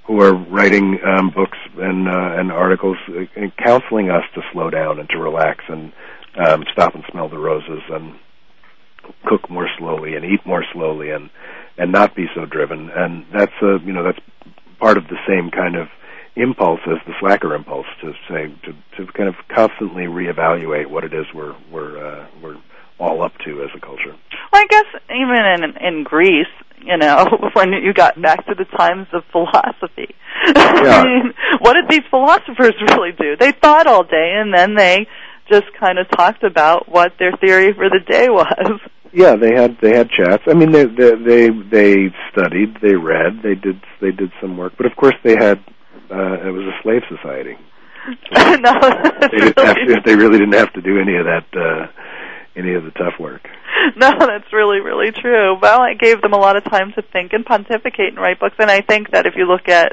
who 0.07 0.21
are 0.21 0.35
writing 0.35 0.99
um, 1.05 1.31
books 1.31 1.59
and 1.79 2.09
uh, 2.09 2.41
and 2.41 2.53
articles 2.53 2.97
and 3.09 3.29
uh, 3.53 3.63
counseling 3.65 4.11
us 4.11 4.25
to 4.35 4.43
slow 4.53 4.71
down 4.71 4.99
and 4.99 5.09
to 5.11 5.19
relax 5.19 5.65
and 5.69 5.93
um, 6.47 6.65
stop 6.73 6.95
and 6.95 7.05
smell 7.11 7.29
the 7.29 7.39
roses 7.39 7.83
and 7.91 8.15
cook 9.27 9.49
more 9.51 9.69
slowly 9.79 10.15
and 10.15 10.25
eat 10.25 10.45
more 10.47 10.65
slowly 10.73 11.11
and 11.11 11.31
and 11.77 11.93
not 11.93 12.15
be 12.15 12.27
so 12.35 12.47
driven 12.47 12.91
and 12.91 13.25
that's 13.33 13.53
a 13.63 13.79
you 13.85 13.93
know 13.93 14.05
that's 14.05 14.21
part 14.79 14.97
of 14.97 15.05
the 15.09 15.19
same 15.29 15.51
kind 15.51 15.77
of 15.77 15.89
impulse 16.37 16.81
as 16.87 16.99
the 17.07 17.13
slacker 17.21 17.55
impulse 17.55 17.87
to 18.01 18.13
say 18.29 18.53
to 18.65 18.73
to 18.97 19.11
kind 19.13 19.29
of 19.29 19.35
constantly 19.55 20.05
reevaluate 20.05 20.89
what 20.89 21.05
it 21.05 21.15
is 21.15 21.27
we're 21.35 21.55
we're 21.71 21.97
uh, 21.99 22.27
we're 22.43 22.57
all 22.99 23.23
up 23.23 23.33
to 23.45 23.63
as 23.63 23.71
a 23.77 23.81
culture. 23.81 24.15
Well, 24.53 24.63
I 24.63 24.67
guess 24.69 24.85
even 25.11 25.65
in 25.65 25.97
in 25.97 26.05
Greece, 26.05 26.47
you 26.85 26.97
know, 26.97 27.27
when 27.55 27.73
you 27.73 27.93
got 27.93 28.21
back 28.21 28.47
to 28.47 28.55
the 28.55 28.65
times 28.77 29.07
of 29.13 29.25
philosophy. 29.33 30.15
Yeah. 30.47 30.53
I 30.57 31.05
mean, 31.05 31.35
what 31.61 31.75
did 31.75 31.89
these 31.89 32.09
philosophers 32.11 32.75
really 32.91 33.13
do? 33.13 33.37
They 33.37 33.53
thought 33.53 33.87
all 33.87 34.05
day 34.05 34.35
and 34.37 34.53
then 34.53 34.75
they 34.75 35.07
just 35.51 35.67
kind 35.79 35.99
of 35.99 36.09
talked 36.11 36.43
about 36.43 36.89
what 36.89 37.13
their 37.19 37.33
theory 37.33 37.73
for 37.73 37.89
the 37.89 38.01
day 38.01 38.29
was. 38.29 38.81
Yeah, 39.15 39.37
they 39.37 39.55
had 39.55 39.79
they 39.81 39.97
had 39.97 40.11
chats. 40.11 40.43
I 40.49 40.55
mean, 40.55 40.73
they 40.73 40.87
they 40.87 41.13
they, 41.15 41.49
they 41.71 41.95
studied, 42.33 42.75
they 42.83 42.97
read, 42.97 43.43
they 43.45 43.55
did 43.55 43.81
they 44.01 44.11
did 44.11 44.33
some 44.41 44.57
work, 44.57 44.73
but 44.77 44.87
of 44.87 44.97
course 44.97 45.15
they 45.23 45.37
had 45.39 45.59
uh, 46.11 46.43
it 46.43 46.51
was 46.51 46.67
a 46.67 46.83
slave 46.83 47.03
society. 47.09 47.57
So 48.35 48.57
no, 48.57 48.73
they, 49.21 49.39
didn't 49.39 49.59
have 49.59 49.77
to, 49.77 50.03
they 50.05 50.17
really 50.17 50.39
didn't 50.39 50.55
have 50.55 50.73
to 50.73 50.83
do 50.83 50.99
any 50.99 51.17
of 51.17 51.27
that 51.27 51.47
uh, 51.55 51.87
any 52.57 52.75
of 52.75 52.83
the 52.85 52.91
tough 52.91 53.15
work. 53.21 53.43
No, 53.97 54.11
that's 54.19 54.51
really 54.51 54.81
really 54.81 55.13
true. 55.13 55.59
Well, 55.61 55.81
I 55.81 55.93
gave 55.93 56.23
them 56.23 56.33
a 56.33 56.39
lot 56.39 56.57
of 56.57 56.65
time 56.65 56.93
to 56.97 57.03
think 57.03 57.35
and 57.35 57.45
pontificate 57.45 58.09
and 58.09 58.17
write 58.17 58.41
books, 58.41 58.57
and 58.59 58.71
I 58.71 58.81
think 58.81 59.11
that 59.11 59.27
if 59.27 59.35
you 59.37 59.47
look 59.47 59.69
at 59.69 59.93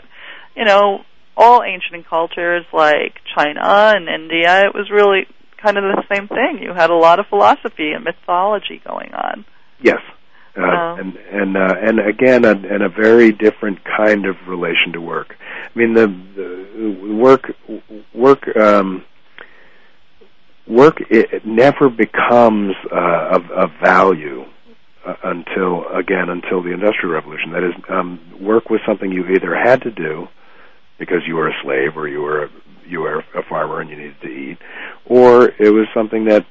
you 0.56 0.64
know 0.64 1.02
all 1.36 1.62
ancient 1.62 2.08
cultures 2.08 2.64
like 2.72 3.20
China 3.36 3.60
and 3.96 4.08
India, 4.08 4.62
it 4.66 4.74
was 4.74 4.90
really 4.90 5.28
kind 5.62 5.78
of 5.78 5.84
the 5.84 6.04
same 6.14 6.28
thing. 6.28 6.60
You 6.62 6.74
had 6.74 6.90
a 6.90 6.96
lot 6.96 7.20
of 7.20 7.28
philosophy 7.28 7.92
and 7.92 8.04
mythology 8.04 8.82
going 8.86 9.14
on. 9.14 9.46
Yes. 9.82 10.00
Uh, 10.58 10.62
Oh. 10.64 10.98
and 11.00 11.16
and 11.16 11.56
uh, 11.56 11.76
and 11.82 12.00
again, 12.00 12.44
a, 12.44 12.52
and 12.52 12.84
a 12.84 12.90
very 12.90 13.32
different 13.32 13.80
kind 13.86 14.26
of 14.26 14.36
relation 14.48 14.92
to 14.94 15.00
work. 15.00 15.36
I 15.74 15.80
mean, 15.80 15.94
the, 15.94 16.08
the 16.36 17.16
work 17.16 17.54
work 18.14 18.54
um, 18.58 19.06
work 20.68 20.98
it, 21.10 21.32
it 21.32 21.46
never 21.46 21.90
becomes 21.90 22.74
uh, 22.92 23.30
of, 23.36 23.50
of 23.52 23.70
value 23.82 24.44
uh, 25.06 25.14
until 25.24 25.88
again 25.96 26.28
until 26.30 26.62
the 26.62 26.72
industrial 26.74 27.14
revolution. 27.16 27.52
That 27.54 27.64
is, 27.64 27.74
um, 27.90 28.20
work 28.42 28.70
was 28.70 28.82
something 28.86 29.10
you 29.10 29.26
either 29.28 29.56
had 29.56 29.82
to 29.84 29.92
do 29.92 30.28
because 31.02 31.22
you 31.26 31.36
were 31.36 31.48
a 31.50 31.54
slave 31.64 31.98
or 31.98 32.08
you 32.08 32.22
were 32.22 32.44
a, 32.46 32.50
you 32.88 33.00
were 33.02 33.24
a 33.34 33.42
farmer 33.50 33.82
and 33.82 33.90
you 33.90 33.96
needed 33.98 34.22
to 34.22 34.28
eat, 34.30 34.58
or 35.06 35.50
it 35.60 35.72
was 35.74 35.88
something 35.96 36.26
that 36.26 36.46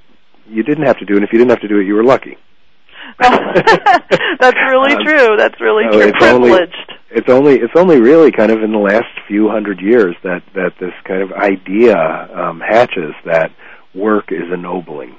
you 0.48 0.64
didn't 0.64 0.84
have 0.86 0.98
to 0.98 1.04
do, 1.04 1.14
and 1.14 1.22
if 1.22 1.30
you 1.32 1.38
didn't 1.38 1.50
have 1.52 1.60
to 1.60 1.68
do 1.68 1.78
it, 1.78 1.86
you 1.86 1.94
were 1.94 2.02
lucky. 2.02 2.36
that's 3.20 4.58
really 4.68 4.94
Um, 4.94 5.04
true. 5.04 5.36
That's 5.36 5.60
really 5.60 5.84
no, 5.84 5.92
true. 5.92 6.00
it's 6.02 6.22
only- 6.24 6.50
Privileged. 6.50 6.92
It's 7.12 7.28
only 7.28 7.54
it's 7.56 7.72
only 7.74 8.00
really 8.00 8.30
kind 8.30 8.52
of 8.52 8.62
in 8.62 8.70
the 8.70 8.78
last 8.78 9.08
few 9.26 9.48
hundred 9.48 9.80
years 9.80 10.14
that 10.22 10.42
that 10.54 10.74
this 10.78 10.92
kind 11.04 11.22
of 11.22 11.32
idea 11.32 11.96
um, 11.98 12.60
hatches 12.60 13.14
that 13.24 13.50
work 13.94 14.30
is 14.30 14.46
ennobling. 14.52 15.16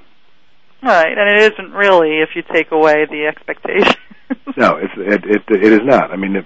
Right, 0.81 1.11
and 1.17 1.29
it 1.41 1.51
isn't 1.53 1.71
really 1.73 2.19
if 2.21 2.29
you 2.35 2.43
take 2.53 2.71
away 2.71 3.05
the 3.09 3.25
expectation. 3.27 3.93
No, 4.55 4.77
it's 4.77 4.93
it 4.95 5.25
it, 5.25 5.41
it 5.49 5.73
is 5.73 5.81
not. 5.83 6.11
I 6.11 6.15
mean, 6.15 6.37
if, 6.37 6.45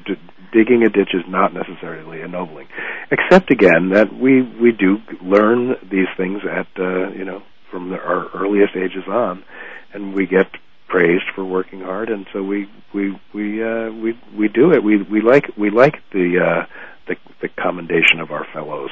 digging 0.55 0.83
a 0.83 0.89
ditch 0.89 1.11
is 1.13 1.23
not 1.27 1.53
necessarily 1.53 2.21
ennobling, 2.21 2.67
except 3.11 3.51
again 3.51 3.89
that 3.89 4.13
we 4.13 4.41
we 4.41 4.71
do 4.71 4.97
learn 5.21 5.75
these 5.91 6.07
things 6.15 6.41
at 6.49 6.67
uh, 6.79 7.09
you 7.11 7.25
know 7.25 7.43
from 7.69 7.89
the, 7.89 7.97
our 7.97 8.29
earliest 8.33 8.75
ages 8.75 9.03
on, 9.07 9.43
and 9.93 10.13
we 10.13 10.25
get 10.25 10.47
praised 10.87 11.25
for 11.35 11.43
working 11.43 11.81
hard, 11.81 12.09
and 12.09 12.25
so 12.31 12.41
we 12.41 12.69
we 12.93 13.11
we 13.33 13.61
uh, 13.61 13.91
we 13.91 14.17
we 14.37 14.47
do 14.47 14.71
it. 14.71 14.81
We 14.81 15.01
we 15.03 15.21
like 15.21 15.51
we 15.57 15.69
like 15.69 15.95
the 16.11 16.39
uh, 16.39 16.65
the 17.07 17.15
the 17.41 17.49
commendation 17.49 18.21
of 18.21 18.31
our 18.31 18.47
fellows. 18.53 18.91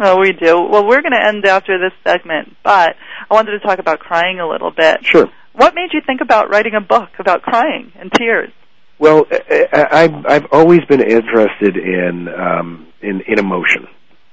Oh, 0.00 0.18
we 0.18 0.32
do. 0.32 0.60
Well, 0.60 0.84
we're 0.84 1.02
going 1.02 1.12
to 1.12 1.24
end 1.24 1.46
after 1.46 1.78
this 1.78 1.92
segment, 2.02 2.56
but 2.64 2.96
I 3.30 3.34
wanted 3.34 3.52
to 3.52 3.60
talk 3.60 3.78
about 3.78 4.00
crying 4.00 4.40
a 4.40 4.48
little 4.48 4.72
bit. 4.72 5.04
Sure. 5.04 5.30
What 5.52 5.76
made 5.76 5.90
you 5.92 6.00
think 6.04 6.20
about 6.20 6.50
writing 6.50 6.74
a 6.74 6.80
book 6.80 7.10
about 7.20 7.42
crying 7.42 7.92
and 7.94 8.10
tears? 8.12 8.50
Well, 8.98 9.26
I've 9.72 10.24
I've 10.26 10.46
always 10.52 10.80
been 10.88 11.02
interested 11.02 11.76
in 11.76 12.28
um, 12.28 12.86
in 13.02 13.22
in 13.26 13.40
emotion, 13.40 13.88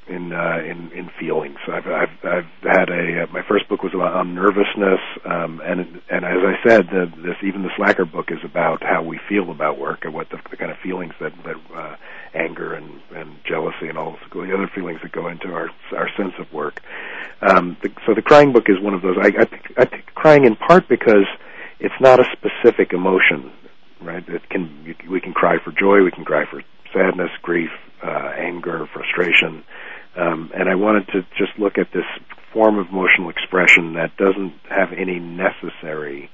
in 0.08 0.32
uh, 0.32 0.60
in 0.60 0.92
in 0.92 1.10
feelings. 1.20 1.58
I've 1.68 1.88
I've, 1.88 2.10
I've 2.24 2.46
had 2.62 2.90
a 2.90 3.24
uh, 3.24 3.28
my 3.34 3.42
first 3.50 3.68
book 3.70 3.82
was 3.82 3.94
about 3.96 4.14
on 4.14 4.36
nervousness, 4.36 5.00
um, 5.26 5.62
and 5.66 5.80
and 6.12 6.26
as 6.26 6.42
I 6.46 6.56
said, 6.68 6.88
the, 6.92 7.12
this 7.24 7.38
even 7.44 7.64
the 7.64 7.72
Slacker 7.76 8.06
book 8.06 8.28
is 8.30 8.38
about 8.44 8.84
how 8.84 9.02
we 9.02 9.20
feel 9.28 9.50
about 9.50 9.80
work 9.80 10.06
and 10.06 10.14
what 10.14 10.30
the, 10.30 10.38
the 10.52 10.58
kind 10.58 10.70
of 10.70 10.78
feelings 10.78 11.14
that 11.20 11.34
that 11.44 11.56
uh, 11.76 11.96
anger 12.36 12.76
and 12.76 13.02
and 13.16 13.38
jealousy 13.44 13.88
and 13.88 13.98
all 13.98 14.16
the 14.32 14.54
other 14.54 14.70
feelings 14.76 15.00
that 15.02 15.12
go 15.12 15.28
into 15.28 15.48
our 15.48 15.72
our 15.98 16.10
sense 16.18 16.34
of 16.40 16.54
work. 16.54 16.82
Um, 17.42 17.78
the, 17.82 17.90
so 18.06 18.14
the 18.14 18.22
crying 18.22 18.54
book 18.54 18.70
is 18.70 18.80
one 18.80 18.94
of 18.94 19.02
those. 19.02 19.18
I 19.20 19.28
I 19.28 19.46
pick, 19.46 19.74
I 19.76 19.86
pick 19.86 20.14
crying 20.14 20.46
in 20.46 20.56
part 20.56 20.88
because 20.88 21.26
it's 21.80 22.00
not 22.00 22.20
a 22.20 22.26
specific 22.38 22.94
emotion 22.94 23.52
right? 24.02 24.28
It 24.28 24.50
can 24.50 24.96
we 25.10 25.22
can 25.22 25.34
cry 25.34 25.58
for 25.64 25.72
joy, 25.72 26.04
we 26.04 26.12
can 26.12 26.26
cry 26.26 26.46
for 26.50 26.62
sadness, 26.94 27.32
grief, 27.42 27.72
uh, 28.04 28.34
anger, 28.38 28.88
frustration, 28.94 29.64
um, 30.16 30.52
and 30.54 30.70
I 30.70 30.76
wanted 30.76 31.08
to 31.10 31.22
just 31.38 31.58
look 31.58 31.78
at 31.78 31.92
this 31.94 32.06
form 32.52 32.78
of 32.78 32.90
emotional 32.90 33.30
expression 33.30 33.94
that 33.94 34.16
doesn't 34.18 34.54
have 34.70 34.92
any 34.92 35.20
necessary 35.20 36.30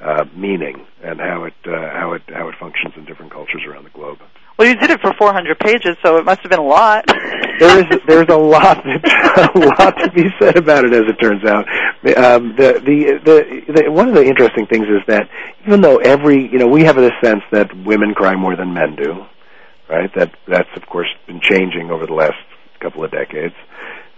uh, 0.00 0.24
meaning 0.36 0.84
and 1.02 1.20
how 1.20 1.44
it 1.44 1.54
uh, 1.66 1.90
how 1.90 2.12
it 2.12 2.22
how 2.28 2.48
it 2.48 2.54
functions 2.58 2.94
in 2.96 3.04
different 3.04 3.32
cultures 3.32 3.62
around 3.66 3.84
the 3.84 3.90
globe. 3.90 4.18
Well, 4.56 4.68
you 4.68 4.76
did 4.76 4.90
it 4.90 5.00
for 5.00 5.12
400 5.18 5.58
pages, 5.58 5.96
so 6.04 6.16
it 6.16 6.24
must 6.24 6.40
have 6.42 6.50
been 6.50 6.60
a 6.60 6.62
lot. 6.62 7.04
there 7.58 7.78
is 7.80 8.00
there's 8.06 8.28
a 8.28 8.36
lot 8.36 8.78
a 8.86 9.50
lot 9.54 9.98
to 9.98 10.10
be 10.14 10.24
said 10.40 10.56
about 10.56 10.84
it, 10.84 10.92
as 10.92 11.02
it 11.08 11.16
turns 11.20 11.44
out. 11.44 11.66
Um, 12.16 12.54
the, 12.56 12.80
the 12.84 13.20
the 13.24 13.72
the 13.72 13.90
one 13.90 14.08
of 14.08 14.14
the 14.14 14.24
interesting 14.24 14.66
things 14.66 14.86
is 14.86 15.02
that 15.08 15.28
even 15.66 15.80
though 15.80 15.96
every 15.96 16.50
you 16.50 16.58
know 16.58 16.68
we 16.68 16.84
have 16.84 16.96
this 16.96 17.12
sense 17.22 17.42
that 17.50 17.70
women 17.84 18.14
cry 18.14 18.36
more 18.36 18.54
than 18.54 18.72
men 18.72 18.94
do, 18.94 19.24
right? 19.88 20.10
That 20.14 20.32
that's 20.46 20.68
of 20.76 20.86
course 20.86 21.08
been 21.26 21.40
changing 21.40 21.90
over 21.90 22.06
the 22.06 22.14
last 22.14 22.38
couple 22.80 23.04
of 23.04 23.10
decades. 23.10 23.54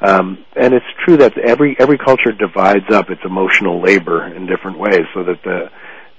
Um, 0.00 0.44
and 0.54 0.74
it's 0.74 0.84
true 1.06 1.16
that 1.16 1.38
every 1.38 1.76
every 1.78 1.96
culture 1.96 2.32
divides 2.32 2.90
up 2.90 3.08
its 3.08 3.22
emotional 3.24 3.80
labor 3.80 4.26
in 4.26 4.46
different 4.46 4.78
ways, 4.78 5.06
so 5.14 5.24
that 5.24 5.42
the 5.44 5.70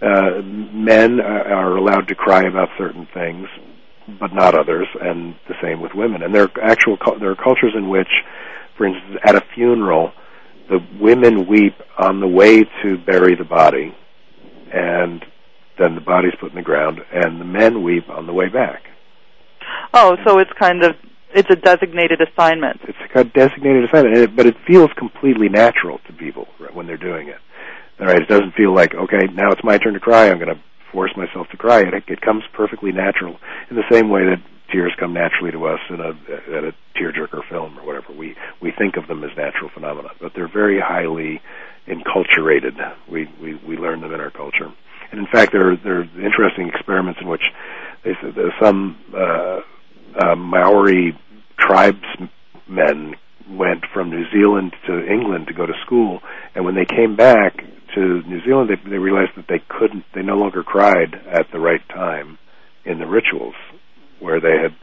uh, 0.02 0.42
men 0.42 1.20
are 1.20 1.78
allowed 1.78 2.08
to 2.08 2.16
cry 2.16 2.44
about 2.44 2.70
certain 2.78 3.08
things, 3.14 3.48
but 4.20 4.34
not 4.34 4.56
others, 4.56 4.88
and 5.02 5.36
the 5.48 5.56
same 5.62 5.82
with 5.82 5.94
women. 5.94 6.24
And 6.24 6.34
there 6.34 6.44
are 6.44 6.64
actual 6.64 6.98
there 7.20 7.32
are 7.32 7.36
cultures 7.36 7.74
in 7.76 7.90
which, 7.90 8.08
for 8.78 8.88
instance, 8.88 9.18
at 9.24 9.36
a 9.36 9.44
funeral, 9.54 10.12
the 10.70 10.80
women 11.00 11.48
weep 11.48 11.76
on 11.98 12.20
the 12.20 12.28
way 12.28 12.64
to 12.84 12.98
bury 13.06 13.36
the 13.36 13.44
body, 13.44 13.96
and 14.74 15.24
then 15.78 15.96
the 15.96 16.02
body's 16.02 16.34
put 16.40 16.52
in 16.52 16.56
the 16.56 16.62
ground, 16.62 17.00
and 17.12 17.40
the 17.40 17.46
men 17.46 17.84
weep 17.84 18.10
on 18.10 18.28
the 18.28 18.34
way 18.34 18.50
back. 18.50 18.84
Oh, 19.94 20.16
so 20.26 20.40
it's 20.40 20.52
kind 20.60 20.84
of 20.84 20.96
it's 21.34 21.50
a 21.50 21.56
designated 21.56 22.22
assignment. 22.22 22.80
It's 22.88 22.98
a 23.14 23.24
designated 23.26 23.90
assignment, 23.90 24.36
but 24.36 24.46
it 24.46 24.56
feels 24.66 24.90
completely 24.98 25.50
natural 25.50 26.00
to 26.08 26.14
people 26.14 26.48
when 26.74 26.88
they're 26.88 26.98
doing 26.98 27.28
it. 27.28 27.38
All 28.00 28.08
right, 28.08 28.22
it 28.22 28.28
doesn't 28.28 28.54
feel 28.56 28.74
like 28.74 28.94
okay, 28.94 29.28
now 29.34 29.52
it's 29.52 29.64
my 29.64 29.78
turn 29.78 29.94
to 29.94 30.00
cry. 30.00 30.30
I'm 30.30 30.40
going 30.40 30.56
to 30.56 30.62
force 30.92 31.12
myself 31.16 31.48
to 31.50 31.58
cry. 31.58 31.82
It, 31.82 32.04
it 32.08 32.22
comes 32.22 32.44
perfectly 32.54 32.92
natural 32.92 33.38
in 33.70 33.76
the 33.76 33.88
same 33.92 34.10
way 34.10 34.26
that 34.26 34.42
tears 34.72 34.94
come 35.00 35.14
naturally 35.14 35.52
to 35.52 35.66
us 35.66 35.80
in 35.90 36.00
a, 36.00 36.10
in 36.58 36.66
a 36.66 37.00
tearjerker 37.00 37.48
film 37.50 37.78
or 37.80 37.86
whatever. 37.86 38.14
We 38.14 38.36
we 38.62 38.72
think 38.72 38.98
of 38.98 39.08
them 39.08 39.24
as 39.24 39.32
natural 39.38 39.70
phenomena, 39.74 40.10
but 40.20 40.34
they're 40.36 40.52
very 40.52 40.80
highly 40.80 41.42
enculturated. 41.88 42.76
We 43.10 43.30
we 43.42 43.56
we 43.56 43.78
learn 43.78 44.02
them 44.02 44.14
in 44.14 44.20
our 44.20 44.32
culture, 44.32 44.72
and 45.12 45.20
in 45.20 45.28
fact, 45.28 45.52
there 45.52 45.72
are, 45.72 45.76
there 45.78 46.00
are 46.00 46.04
interesting 46.04 46.70
experiments 46.70 47.20
in 47.22 47.28
which 47.28 47.44
they 48.04 48.14
said 48.22 48.36
some 48.62 48.98
uh, 49.16 49.62
uh, 50.20 50.36
Maori 50.36 51.18
tribesmen 51.60 53.16
went 53.50 53.86
from 53.94 54.10
New 54.10 54.26
Zealand 54.32 54.74
to 54.88 55.06
England 55.06 55.48
to 55.48 55.54
go 55.54 55.66
to 55.66 55.74
school, 55.86 56.20
and 56.56 56.66
when 56.66 56.76
they 56.76 56.86
came 56.86 57.16
back, 57.16 57.64
to 57.98 58.22
New 58.28 58.44
Zealand, 58.46 58.70
they, 58.70 58.90
they 58.90 58.98
realized 58.98 59.32
that 59.38 59.46
they 59.50 59.62
couldn't, 59.68 60.04
they 60.14 60.22
no 60.22 60.36
longer 60.36 60.64
cried 60.64 61.16
at 61.32 61.48
the 61.52 61.60
right 61.60 61.82
time 61.90 62.38
in 62.86 63.00
the 63.00 63.08
rituals 63.08 63.56
where 64.20 64.40
they 64.40 64.58
had 64.62 64.76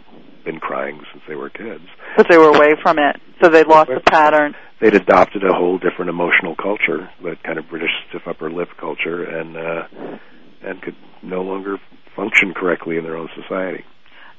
been 0.45 0.59
crying 0.59 1.01
since 1.13 1.23
they 1.29 1.35
were 1.35 1.51
kids. 1.51 1.85
But 2.17 2.27
they 2.29 2.37
were 2.37 2.49
away 2.49 2.75
from 2.83 2.99
it, 2.99 3.17
so 3.43 3.49
they 3.49 3.65
lost 3.65 3.89
the 3.89 4.01
pattern. 4.01 4.55
They'd 4.81 4.95
adopted 4.95 5.43
a 5.45 5.55
whole 5.55 5.79
different 5.79 6.11
emotional 6.11 6.55
culture, 6.57 7.09
that 7.23 7.43
kind 7.43 7.59
of 7.59 7.69
British 7.69 7.91
stiff 8.09 8.23
upper 8.27 8.51
lip 8.51 8.69
culture, 8.79 9.25
and 9.25 9.57
uh, 9.57 10.19
and 10.63 10.83
could 10.83 10.97
no 11.23 11.43
longer 11.43 11.79
function 12.17 12.53
correctly 12.55 12.97
in 12.97 13.05
their 13.05 13.17
own 13.17 13.29
society. 13.41 13.85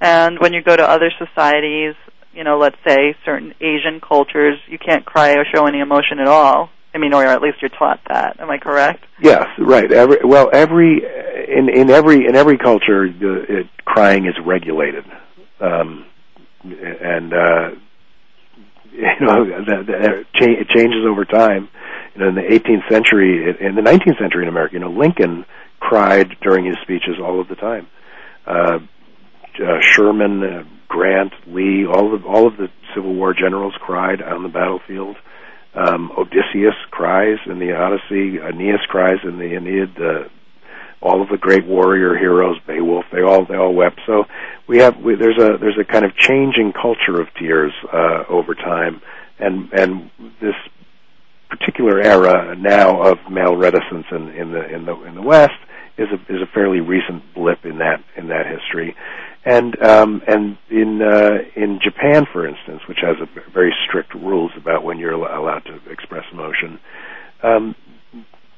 And 0.02 0.38
when 0.40 0.54
you 0.54 0.62
go 0.62 0.76
to 0.76 0.84
other 0.84 1.12
societies, 1.18 1.96
you 2.36 2.44
know, 2.44 2.58
let's 2.58 2.76
say 2.86 3.16
certain 3.24 3.54
Asian 3.62 4.02
cultures, 4.02 4.60
you 4.68 4.78
can't 4.78 5.06
cry 5.06 5.34
or 5.34 5.46
show 5.54 5.66
any 5.66 5.80
emotion 5.80 6.20
at 6.20 6.28
all. 6.28 6.70
I 6.94 6.98
mean, 6.98 7.14
or 7.14 7.26
at 7.26 7.42
least 7.42 7.58
you're 7.62 7.70
taught 7.70 8.00
that. 8.08 8.40
Am 8.40 8.50
I 8.50 8.58
correct? 8.58 9.04
Yes, 9.22 9.46
right. 9.60 9.92
Every 9.92 10.20
well, 10.24 10.50
every 10.54 11.02
in 11.48 11.70
in 11.70 11.90
every 11.90 12.26
in 12.26 12.36
every 12.36 12.58
culture, 12.58 13.12
the, 13.12 13.46
it, 13.50 13.68
crying 13.84 14.26
is 14.26 14.34
regulated, 14.46 15.04
um, 15.60 16.06
and 16.64 17.34
uh, 17.34 17.70
you 18.94 19.26
know 19.26 19.46
that, 19.46 19.86
that 19.88 20.26
it 20.40 20.70
changes 20.70 21.06
over 21.06 21.26
time. 21.26 21.68
You 22.16 22.22
know, 22.22 22.30
in 22.30 22.36
the 22.36 22.42
18th 22.42 22.90
century, 22.90 23.58
in 23.60 23.76
the 23.76 23.82
19th 23.82 24.18
century 24.18 24.44
in 24.44 24.48
America, 24.48 24.76
you 24.76 24.80
know, 24.80 24.90
Lincoln 24.90 25.46
cried 25.82 26.38
during 26.42 26.66
his 26.66 26.78
speeches 26.82 27.16
all 27.22 27.42
of 27.42 27.50
the 27.50 27.56
time. 27.56 27.88
Uh, 28.48 28.80
uh, 29.62 29.80
Sherman, 29.82 30.44
uh, 30.44 30.64
Grant, 30.96 31.34
Lee, 31.46 31.86
all 31.86 32.16
of 32.16 32.26
all 32.26 32.48
of 32.48 32.56
the 32.56 32.70
Civil 32.96 33.14
War 33.16 33.34
generals 33.34 33.74
cried 33.82 34.22
on 34.22 34.44
the 34.44 34.50
battlefield. 34.50 35.18
Um, 35.74 36.10
Odysseus 36.18 36.74
cries 36.90 37.38
in 37.48 37.60
the 37.60 37.76
Odyssey. 37.76 38.40
Aeneas 38.40 38.80
cries 38.88 39.20
in 39.26 39.38
the 39.38 39.58
Aeneid. 39.58 40.00
Uh, 40.00 40.30
all 41.02 41.22
of 41.22 41.28
the 41.28 41.38
great 41.38 41.66
warrior 41.68 42.18
heroes, 42.18 42.58
Beowulf, 42.66 43.04
they 43.12 43.22
all 43.22 43.44
they 43.46 43.58
all 43.58 43.74
wept. 43.74 44.00
So 44.06 44.24
we 44.68 44.78
have 44.78 44.96
we, 44.98 45.16
there's 45.16 45.38
a 45.38 45.58
there's 45.58 45.78
a 45.78 45.84
kind 45.84 46.06
of 46.06 46.16
changing 46.16 46.72
culture 46.72 47.20
of 47.20 47.28
tears 47.38 47.74
uh, 47.92 48.24
over 48.30 48.56
time, 48.56 49.02
and 49.38 49.74
and 49.74 50.10
this 50.40 50.56
particular 51.50 52.00
era 52.00 52.56
now 52.56 53.02
of 53.02 53.18
male 53.30 53.58
reticence 53.58 54.06
in, 54.12 54.30
in 54.30 54.54
the 54.54 54.74
in 54.74 54.86
the 54.86 55.04
in 55.04 55.16
the 55.16 55.22
West 55.22 55.60
is 55.98 56.08
a 56.12 56.34
is 56.34 56.42
a 56.42 56.54
fairly 56.54 56.82
recent 56.82 57.24
blip 57.34 57.66
in 57.66 57.78
that 57.80 58.04
in 58.18 58.28
that 58.28 58.46
history 58.46 58.96
and 59.46 59.80
um, 59.82 60.22
and 60.28 60.58
in 60.70 61.02
uh, 61.02 61.38
in 61.56 61.80
Japan, 61.82 62.26
for 62.34 62.48
instance, 62.48 62.82
which 62.90 62.98
has 63.02 63.16
a 63.22 63.52
very 63.52 63.74
strict 63.88 64.14
rules 64.16 64.52
about 64.58 64.84
when 64.84 64.98
you're 64.98 65.12
allowed 65.12 65.64
to 65.66 65.80
express 65.92 66.24
emotion, 66.34 66.80
um, 67.44 67.76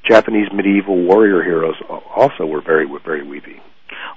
Japanese 0.08 0.48
medieval 0.52 0.96
warrior 1.04 1.42
heroes 1.42 1.76
also 1.88 2.46
were 2.46 2.62
very 2.62 2.86
very 3.04 3.22
weepy. 3.22 3.60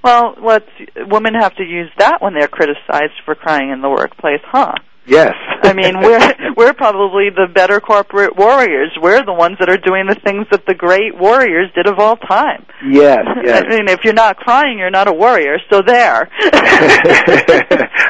Well, 0.02 0.36
what 0.40 0.66
women 0.96 1.34
have 1.36 1.56
to 1.56 1.64
use 1.64 1.90
that 1.98 2.22
when 2.22 2.34
they're 2.34 2.48
criticized 2.48 3.20
for 3.26 3.36
crying 3.36 3.70
in 3.70 3.82
the 3.82 3.90
workplace, 3.90 4.42
huh? 4.46 4.74
Yes. 5.06 5.34
I 5.64 5.74
mean, 5.74 5.99
we're 5.99 6.34
we're 6.58 6.74
probably 6.74 7.30
the 7.30 7.47
better 7.54 7.80
corporate 7.80 8.36
warriors. 8.36 8.91
We're 9.02 9.24
the 9.26 9.34
ones 9.34 9.58
that 9.60 9.70
are 9.70 9.78
doing 9.78 10.06
the 10.08 10.16
things 10.16 10.47
that 10.52 10.66
the 10.66 10.76
great 10.76 11.18
warriors 11.18 11.70
did 11.76 11.88
of 11.88 11.99
all 11.99 12.18
time. 12.18 12.66
Yes, 12.84 13.26
yes. 13.43 13.64
I 13.66 13.70
mean, 13.70 13.88
if 13.89 14.04
you're 14.04 14.14
not 14.14 14.38
crying, 14.38 14.78
you're 14.80 14.91
not 14.91 15.08
a 15.08 15.14
warrior. 15.14 15.58
So 15.72 15.82
there. 15.82 16.30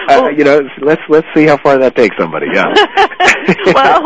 uh, 0.09 0.29
you 0.35 0.43
know, 0.43 0.61
let's 0.81 1.01
let's 1.09 1.27
see 1.35 1.45
how 1.45 1.57
far 1.57 1.77
that 1.79 1.95
takes 1.95 2.15
somebody. 2.19 2.47
Yeah. 2.53 2.67
well, 3.73 4.03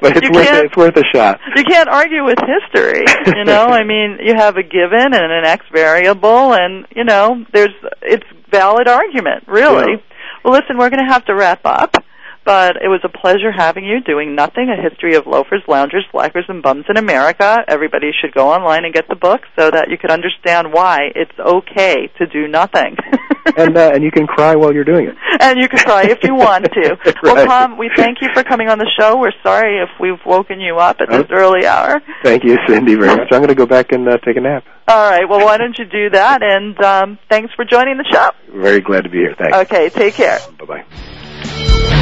but 0.00 0.16
it's 0.16 0.30
worth 0.30 0.64
it's 0.64 0.76
worth 0.76 0.96
a 0.96 1.04
shot. 1.14 1.40
You 1.56 1.64
can't 1.64 1.88
argue 1.88 2.24
with 2.24 2.38
history. 2.38 3.04
You 3.26 3.44
know, 3.44 3.66
I 3.66 3.84
mean, 3.84 4.18
you 4.22 4.34
have 4.34 4.56
a 4.56 4.62
given 4.62 5.12
and 5.14 5.32
an 5.32 5.44
X 5.44 5.64
variable, 5.72 6.54
and 6.54 6.86
you 6.94 7.04
know, 7.04 7.44
there's 7.52 7.74
it's 8.00 8.26
valid 8.50 8.88
argument, 8.88 9.44
really. 9.46 9.92
Yeah. 9.92 10.02
Well, 10.44 10.54
listen, 10.54 10.76
we're 10.76 10.90
going 10.90 11.06
to 11.06 11.12
have 11.12 11.24
to 11.26 11.34
wrap 11.34 11.60
up. 11.64 11.96
But 12.44 12.76
it 12.82 12.88
was 12.88 13.00
a 13.04 13.08
pleasure 13.08 13.52
having 13.56 13.84
you 13.84 14.00
doing 14.00 14.34
nothing, 14.34 14.68
a 14.68 14.80
history 14.90 15.14
of 15.14 15.26
loafers, 15.28 15.62
loungers, 15.68 16.04
slackers, 16.10 16.44
and 16.48 16.60
bums 16.62 16.86
in 16.88 16.96
America. 16.96 17.58
Everybody 17.68 18.10
should 18.20 18.34
go 18.34 18.50
online 18.50 18.84
and 18.84 18.92
get 18.92 19.06
the 19.08 19.14
book 19.14 19.42
so 19.56 19.70
that 19.70 19.90
you 19.90 19.96
can 19.96 20.10
understand 20.10 20.72
why 20.72 21.10
it's 21.14 21.38
okay 21.38 22.08
to 22.18 22.26
do 22.26 22.48
nothing. 22.48 22.96
and 23.56 23.76
uh, 23.76 23.92
and 23.94 24.02
you 24.02 24.10
can 24.10 24.26
cry 24.26 24.56
while 24.56 24.74
you're 24.74 24.82
doing 24.84 25.06
it. 25.06 25.14
And 25.40 25.58
you 25.60 25.68
can 25.68 25.78
cry 25.78 26.02
if 26.04 26.18
you 26.24 26.34
want 26.34 26.64
to. 26.64 26.96
right. 27.04 27.16
Well, 27.22 27.46
Tom, 27.46 27.78
we 27.78 27.90
thank 27.96 28.18
you 28.20 28.28
for 28.34 28.42
coming 28.42 28.68
on 28.68 28.78
the 28.78 28.90
show. 28.98 29.18
We're 29.18 29.30
sorry 29.44 29.78
if 29.80 29.90
we've 30.00 30.18
woken 30.26 30.60
you 30.60 30.78
up 30.78 30.96
at 31.00 31.08
this 31.10 31.26
Oh. 31.30 31.34
early 31.34 31.64
hour. 31.66 32.00
Thank 32.24 32.42
you, 32.44 32.58
Cindy, 32.66 32.96
very 32.96 33.16
much. 33.16 33.28
I'm 33.30 33.38
going 33.38 33.48
to 33.48 33.54
go 33.54 33.66
back 33.66 33.92
and 33.92 34.08
uh, 34.08 34.18
take 34.24 34.36
a 34.36 34.40
nap. 34.40 34.64
All 34.88 35.10
right. 35.10 35.28
Well, 35.28 35.40
why 35.44 35.58
don't 35.58 35.78
you 35.78 35.84
do 35.84 36.10
that? 36.10 36.42
And 36.42 36.80
um, 36.82 37.18
thanks 37.28 37.54
for 37.54 37.64
joining 37.64 37.98
the 37.98 38.04
show. 38.12 38.30
Very 38.52 38.80
glad 38.80 39.02
to 39.04 39.10
be 39.10 39.18
here. 39.18 39.34
Thanks. 39.38 39.56
Okay. 39.58 39.90
Take 39.90 40.14
care. 40.14 40.40
Bye 40.58 40.82
bye. 40.82 42.01